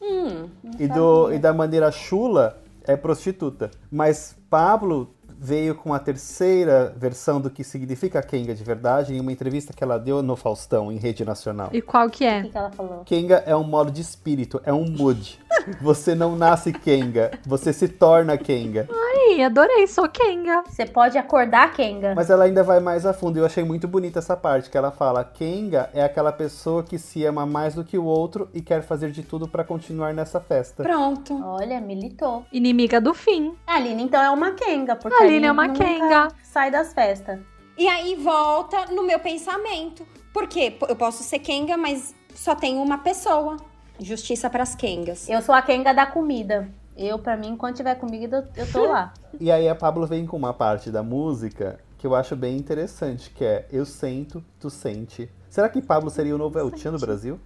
Hum, 0.00 0.48
E, 0.78 0.86
do, 0.86 1.32
e 1.32 1.38
da 1.38 1.52
maneira 1.54 1.90
chula 1.90 2.62
é 2.88 2.96
prostituta. 2.96 3.70
Mas 3.90 4.36
Pablo 4.50 5.14
veio 5.40 5.74
com 5.74 5.94
a 5.94 5.98
terceira 5.98 6.92
versão 6.96 7.40
do 7.40 7.48
que 7.48 7.62
significa 7.64 8.20
Kenga 8.22 8.54
de 8.54 8.64
verdade 8.64 9.14
em 9.14 9.20
uma 9.20 9.32
entrevista 9.32 9.72
que 9.72 9.82
ela 9.84 9.98
deu 9.98 10.22
no 10.22 10.36
Faustão, 10.36 10.90
em 10.90 10.96
rede 10.96 11.24
nacional. 11.24 11.68
E 11.72 11.80
qual 11.80 12.10
que 12.10 12.24
O 12.24 12.28
é? 12.28 12.42
que, 12.42 12.48
que 12.50 12.58
ela 12.58 12.70
falou? 12.70 13.02
Kenga 13.04 13.42
é 13.46 13.54
um 13.54 13.64
modo 13.64 13.90
de 13.90 14.00
espírito, 14.00 14.60
é 14.64 14.72
um 14.72 14.84
mood. 14.88 15.38
Você 15.82 16.14
não 16.14 16.34
nasce 16.36 16.72
Kenga, 16.72 17.32
você 17.46 17.72
se 17.72 17.88
torna 17.88 18.38
Kenga. 18.38 18.88
Ih, 19.30 19.42
adorei, 19.42 19.86
sou 19.86 20.08
Kenga. 20.08 20.62
Você 20.66 20.86
pode 20.86 21.18
acordar 21.18 21.72
Kenga. 21.72 22.14
Mas 22.14 22.30
ela 22.30 22.44
ainda 22.44 22.62
vai 22.62 22.80
mais 22.80 23.04
a 23.04 23.12
fundo. 23.12 23.38
Eu 23.38 23.44
achei 23.44 23.62
muito 23.64 23.86
bonita 23.86 24.18
essa 24.20 24.36
parte, 24.36 24.70
que 24.70 24.78
ela 24.78 24.90
fala: 24.90 25.22
Kenga 25.24 25.90
é 25.92 26.02
aquela 26.02 26.32
pessoa 26.32 26.82
que 26.82 26.98
se 26.98 27.24
ama 27.24 27.44
mais 27.44 27.74
do 27.74 27.84
que 27.84 27.98
o 27.98 28.04
outro 28.04 28.48
e 28.54 28.62
quer 28.62 28.82
fazer 28.82 29.10
de 29.10 29.22
tudo 29.22 29.46
pra 29.46 29.62
continuar 29.64 30.14
nessa 30.14 30.40
festa. 30.40 30.82
pronto. 30.82 31.38
Olha, 31.44 31.80
militou. 31.80 32.44
Inimiga 32.52 33.00
do 33.00 33.12
fim. 33.12 33.54
A 33.66 33.74
Aline, 33.74 34.02
então, 34.02 34.22
é 34.22 34.30
uma 34.30 34.52
Kenga. 34.52 34.96
Porque 34.96 35.22
A 35.22 35.26
Aline 35.28 35.46
é 35.46 35.52
uma 35.52 35.68
nunca 35.68 35.84
Kenga. 35.84 36.28
Sai 36.42 36.70
das 36.70 36.92
festas. 36.92 37.38
E 37.76 37.86
aí 37.86 38.16
volta 38.16 38.86
no 38.86 39.02
meu 39.02 39.18
pensamento. 39.18 40.06
Porque 40.32 40.76
eu 40.88 40.96
posso 40.96 41.22
ser 41.22 41.38
Kenga, 41.38 41.76
mas 41.76 42.14
só 42.34 42.54
tem 42.54 42.76
uma 42.76 42.98
pessoa. 42.98 43.56
Justiça 44.00 44.48
pras 44.48 44.74
Kengas. 44.74 45.28
Eu 45.28 45.42
sou 45.42 45.54
a 45.54 45.62
Kenga 45.62 45.92
da 45.92 46.06
comida. 46.06 46.68
Eu, 46.96 47.18
pra 47.18 47.36
mim, 47.36 47.56
quando 47.56 47.76
tiver 47.76 47.94
comida, 47.94 48.50
eu 48.56 48.70
tô 48.70 48.86
lá. 48.86 49.14
E 49.40 49.52
aí 49.52 49.68
a 49.68 49.74
Pablo 49.74 50.04
vem 50.06 50.26
com 50.26 50.36
uma 50.36 50.52
parte 50.52 50.90
da 50.90 51.02
música 51.02 51.78
que 51.98 52.06
eu 52.06 52.14
acho 52.14 52.34
bem 52.34 52.56
interessante, 52.56 53.30
que 53.30 53.44
é 53.44 53.66
Eu 53.70 53.84
sento, 53.84 54.42
tu 54.58 54.70
sente. 54.70 55.30
Será 55.48 55.68
que 55.68 55.82
Pablo 55.82 56.10
seria 56.10 56.34
o 56.34 56.38
novo 56.38 56.58
El 56.58 56.70
do 56.70 56.98
Brasil? 56.98 57.38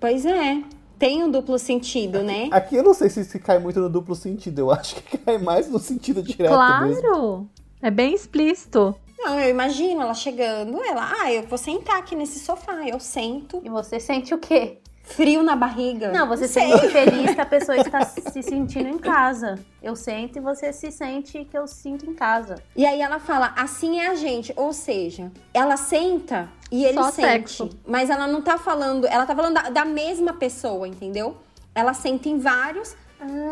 Pois 0.00 0.26
é. 0.26 0.62
Tem 0.98 1.22
um 1.22 1.30
duplo 1.30 1.58
sentido, 1.58 2.22
né? 2.22 2.48
Aqui 2.50 2.76
eu 2.76 2.82
não 2.82 2.92
sei 2.92 3.08
se, 3.08 3.24
se 3.24 3.38
cai 3.38 3.58
muito 3.58 3.78
no 3.80 3.88
duplo 3.88 4.14
sentido, 4.14 4.58
eu 4.58 4.70
acho 4.70 4.96
que 4.96 5.16
cai 5.18 5.38
mais 5.38 5.68
no 5.70 5.78
sentido 5.78 6.22
direto 6.22 6.50
mesmo. 6.50 7.00
Claro. 7.02 7.48
É 7.80 7.90
bem 7.90 8.14
explícito. 8.14 8.94
Não, 9.18 9.38
eu 9.38 9.50
imagino 9.50 10.02
ela 10.02 10.14
chegando, 10.14 10.82
ela, 10.82 11.12
ah, 11.20 11.32
eu 11.32 11.42
vou 11.44 11.58
sentar 11.58 11.98
aqui 11.98 12.14
nesse 12.14 12.38
sofá. 12.38 12.86
Eu 12.86 12.98
sento, 12.98 13.60
E 13.64 13.68
você 13.68 14.00
sente 14.00 14.32
o 14.32 14.38
quê? 14.38 14.78
Frio 15.14 15.42
na 15.42 15.56
barriga. 15.56 16.10
Não, 16.12 16.26
você 16.28 16.46
sei. 16.48 16.70
sente 16.70 16.88
feliz 16.88 17.34
que 17.34 17.40
a 17.40 17.46
pessoa 17.46 17.76
está 17.78 18.04
se 18.04 18.42
sentindo 18.42 18.88
em 18.88 18.98
casa. 18.98 19.58
Eu 19.82 19.96
sento 19.96 20.36
e 20.38 20.40
você 20.40 20.72
se 20.72 20.90
sente 20.90 21.44
que 21.44 21.56
eu 21.56 21.66
sinto 21.66 22.08
em 22.08 22.14
casa. 22.14 22.56
E 22.76 22.84
aí 22.86 23.00
ela 23.00 23.18
fala, 23.18 23.52
assim 23.56 24.00
é 24.00 24.08
a 24.08 24.14
gente. 24.14 24.52
Ou 24.56 24.72
seja, 24.72 25.30
ela 25.52 25.76
senta 25.76 26.48
e 26.70 26.84
ele 26.84 26.94
Só 26.94 27.10
sente. 27.10 27.28
sexo. 27.28 27.70
Mas 27.86 28.10
ela 28.10 28.26
não 28.26 28.42
tá 28.42 28.58
falando, 28.58 29.06
ela 29.06 29.24
tá 29.26 29.34
falando 29.34 29.54
da, 29.54 29.70
da 29.70 29.84
mesma 29.84 30.32
pessoa, 30.34 30.86
entendeu? 30.86 31.36
Ela 31.74 31.94
sente 31.94 32.28
em 32.28 32.38
vários 32.38 32.94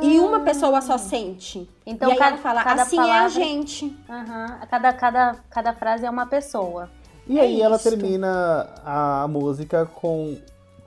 e 0.03 0.19
uma 0.21 0.41
pessoa 0.41 0.81
só 0.81 0.97
sente. 0.99 1.69
Então, 1.85 2.09
e 2.09 2.13
aí 2.13 2.19
cada- 2.19 2.31
ela 2.33 2.39
fala, 2.43 2.63
cada 2.65 2.83
assim 2.83 2.97
é 2.99 3.01
a 3.01 3.05
palavra- 3.05 3.29
gente. 3.31 3.97
Aham. 4.09 4.61
Cada, 4.71 4.93
cada, 4.93 5.37
cada 5.51 5.73
frase 5.73 6.05
é 6.07 6.11
uma 6.11 6.27
pessoa. 6.27 6.89
E 7.29 7.39
É 7.39 7.43
aí 7.43 7.61
ela 7.61 7.75
isso. 7.77 7.89
termina 7.91 8.69
a 8.85 9.27
música 9.29 9.85
com 9.87 10.37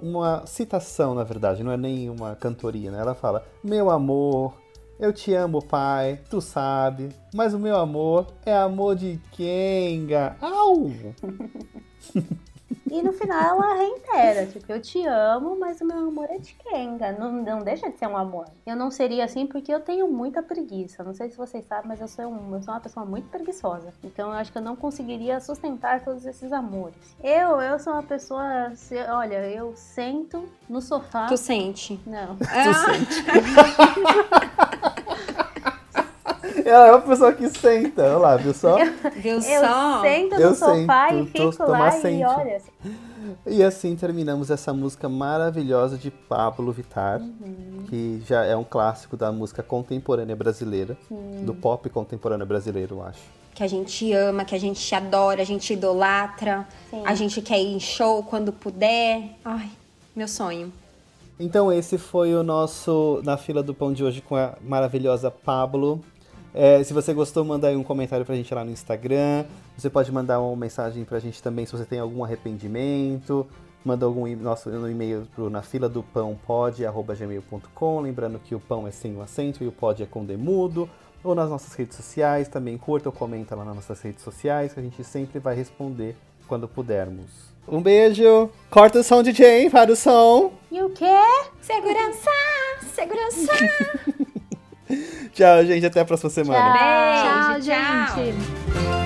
uma 0.01 0.45
citação, 0.45 1.13
na 1.13 1.23
verdade, 1.23 1.63
não 1.63 1.71
é 1.71 1.77
nem 1.77 2.09
uma 2.09 2.35
cantoria, 2.35 2.91
né? 2.91 2.99
Ela 2.99 3.15
fala: 3.15 3.45
Meu 3.63 3.89
amor, 3.89 4.53
eu 4.99 5.13
te 5.13 5.33
amo, 5.33 5.63
pai, 5.63 6.19
tu 6.29 6.41
sabe, 6.41 7.09
mas 7.33 7.53
o 7.53 7.59
meu 7.59 7.77
amor 7.77 8.27
é 8.45 8.55
amor 8.55 8.95
de 8.95 9.19
Kenga. 9.31 10.35
Au! 10.41 10.89
E 12.91 13.02
no 13.02 13.12
final 13.13 13.63
ela 13.63 13.73
reitera, 13.75 14.45
tipo, 14.45 14.71
eu 14.71 14.82
te 14.82 15.06
amo, 15.06 15.58
mas 15.60 15.82
o 15.82 15.86
meu 15.86 15.97
amor 15.97 16.30
é 16.30 16.38
de 16.38 16.54
Kenga. 16.56 17.12
Não, 17.12 17.32
não 17.32 17.60
deixa 17.60 17.89
de 17.89 17.97
ser 17.97 18.08
um 18.08 18.17
amor. 18.17 18.45
Eu 18.65 18.75
não 18.75 18.91
seria 18.91 19.25
assim 19.25 19.45
porque 19.47 19.73
eu 19.73 19.80
tenho 19.80 20.08
muita 20.12 20.41
preguiça. 20.43 21.04
Não 21.04 21.13
sei 21.13 21.30
se 21.30 21.38
vocês 21.38 21.65
sabem, 21.65 21.88
mas 21.88 22.02
eu 22.02 22.08
sou, 22.08 22.25
um- 22.25 22.56
eu 22.56 22.62
sou 22.62 22.73
uma 22.73 22.80
pessoa 22.80 23.06
muito 23.06 23.28
preguiçosa. 23.30 23.93
Então 24.04 24.28
eu 24.32 24.38
acho 24.38 24.52
que 24.52 24.58
eu 24.58 24.62
não 24.62 24.75
conseguiria 24.75 25.39
sustentar 25.39 26.02
todos 26.04 26.25
esses 26.25 26.52
amores. 26.52 26.95
Eu, 27.23 27.62
eu 27.62 27.80
sou 27.80 27.93
uma 27.93 28.04
pessoa, 28.04 28.71
se- 28.75 29.02
olha, 29.10 29.47
eu 29.49 29.73
sento 29.75 30.43
no 30.67 30.82
sofá. 30.82 31.28
Tu 31.28 31.38
sente. 31.38 31.99
Não. 32.06 32.38
Ela 32.52 34.68
é 36.71 36.91
uma 36.91 37.01
pessoa 37.01 37.32
que 37.34 37.47
senta, 37.49 38.03
olha 38.03 38.17
lá, 38.17 38.36
viu 38.38 38.53
só? 38.53 38.75
Viu 39.17 39.36
Eu 39.36 39.41
só? 39.41 40.01
sento 40.01 40.36
no 40.36 40.41
Eu 40.41 40.55
sofá 40.55 41.10
sento, 41.10 41.29
e 41.29 41.32
tô- 41.41 41.51
fico 41.51 41.65
tomar 41.65 41.79
lá 41.79 41.91
sente. 41.91 42.21
e 42.21 42.25
olha. 42.25 42.62
E 43.45 43.63
assim 43.63 43.95
terminamos 43.95 44.49
essa 44.49 44.73
música 44.73 45.08
maravilhosa 45.08 45.97
de 45.97 46.10
Pablo 46.10 46.71
Vittar, 46.71 47.21
que 47.89 48.21
já 48.25 48.43
é 48.45 48.55
um 48.55 48.63
clássico 48.63 49.15
da 49.17 49.32
música 49.32 49.62
contemporânea 49.62 50.36
brasileira, 50.36 50.97
do 51.43 51.53
pop 51.53 51.88
contemporâneo 51.89 52.45
brasileiro, 52.45 52.95
eu 52.95 53.03
acho. 53.03 53.19
Que 53.53 53.63
a 53.63 53.67
gente 53.67 54.12
ama, 54.13 54.45
que 54.45 54.55
a 54.55 54.60
gente 54.60 54.95
adora, 54.95 55.41
a 55.41 55.45
gente 55.45 55.73
idolatra. 55.73 56.65
Sim. 56.89 57.03
A 57.05 57.13
gente 57.13 57.41
quer 57.41 57.60
ir 57.60 57.75
em 57.75 57.79
show 57.79 58.23
quando 58.23 58.53
puder. 58.53 59.21
Ai, 59.43 59.69
meu 60.15 60.27
sonho. 60.27 60.71
Então 61.38 61.71
esse 61.71 61.97
foi 61.97 62.34
o 62.36 62.43
nosso 62.43 63.21
Na 63.23 63.38
Fila 63.38 63.62
do 63.63 63.73
Pão 63.73 63.91
de 63.93 64.03
hoje 64.03 64.21
com 64.21 64.36
a 64.36 64.53
maravilhosa 64.62 65.29
Pablo. 65.32 66.01
É, 66.53 66.83
se 66.83 66.93
você 66.93 67.13
gostou, 67.13 67.45
manda 67.45 67.67
aí 67.67 67.75
um 67.75 67.83
comentário 67.83 68.25
pra 68.25 68.35
gente 68.35 68.53
lá 68.53 68.63
no 68.63 68.71
Instagram. 68.71 69.45
Você 69.77 69.89
pode 69.89 70.12
mandar 70.12 70.39
uma 70.39 70.55
mensagem 70.55 71.05
pra 71.05 71.19
gente 71.19 71.41
também 71.41 71.65
se 71.65 71.71
você 71.71 71.85
tem 71.85 71.99
algum 71.99 72.23
arrependimento. 72.23 73.45
Manda 73.83 74.05
algum 74.05 74.27
nosso 74.35 74.69
e-mail 74.69 75.27
pro 75.33 75.49
na 75.49 75.62
fila 75.62 75.88
do 75.88 76.03
pão 76.03 76.38
pod@gmail.com, 76.45 78.01
lembrando 78.01 78.39
que 78.39 78.53
o 78.53 78.59
pão 78.59 78.85
é 78.85 78.91
sem 78.91 79.15
o 79.15 79.21
acento 79.21 79.63
e 79.63 79.67
o 79.67 79.71
pod 79.71 80.03
é 80.03 80.05
com 80.05 80.25
demudo. 80.25 80.89
Ou 81.23 81.35
nas 81.35 81.49
nossas 81.49 81.73
redes 81.73 81.95
sociais, 81.95 82.47
também 82.47 82.77
curta 82.77 83.09
ou 83.09 83.13
comenta 83.13 83.55
lá 83.55 83.63
nas 83.63 83.75
nossas 83.75 84.01
redes 84.01 84.23
sociais, 84.23 84.73
que 84.73 84.79
a 84.79 84.83
gente 84.83 85.03
sempre 85.03 85.39
vai 85.39 85.55
responder 85.55 86.15
quando 86.47 86.67
pudermos. 86.67 87.49
Um 87.67 87.81
beijo! 87.81 88.49
Corta 88.69 88.99
o 88.99 89.03
som, 89.03 89.21
DJ, 89.21 89.69
para 89.69 89.91
o 89.91 89.95
som! 89.95 90.53
E 90.71 90.81
o 90.81 90.89
quê? 90.89 91.05
Segurança! 91.62 92.31
Segurança! 92.93 93.53
tchau, 95.34 95.65
gente. 95.65 95.86
Até 95.86 96.02
a 96.02 96.06
próxima 96.06 96.30
semana. 96.30 96.73
Tchau, 96.73 97.54
tchau 97.54 97.62
gente. 97.62 98.34
Tchau. 98.73 98.98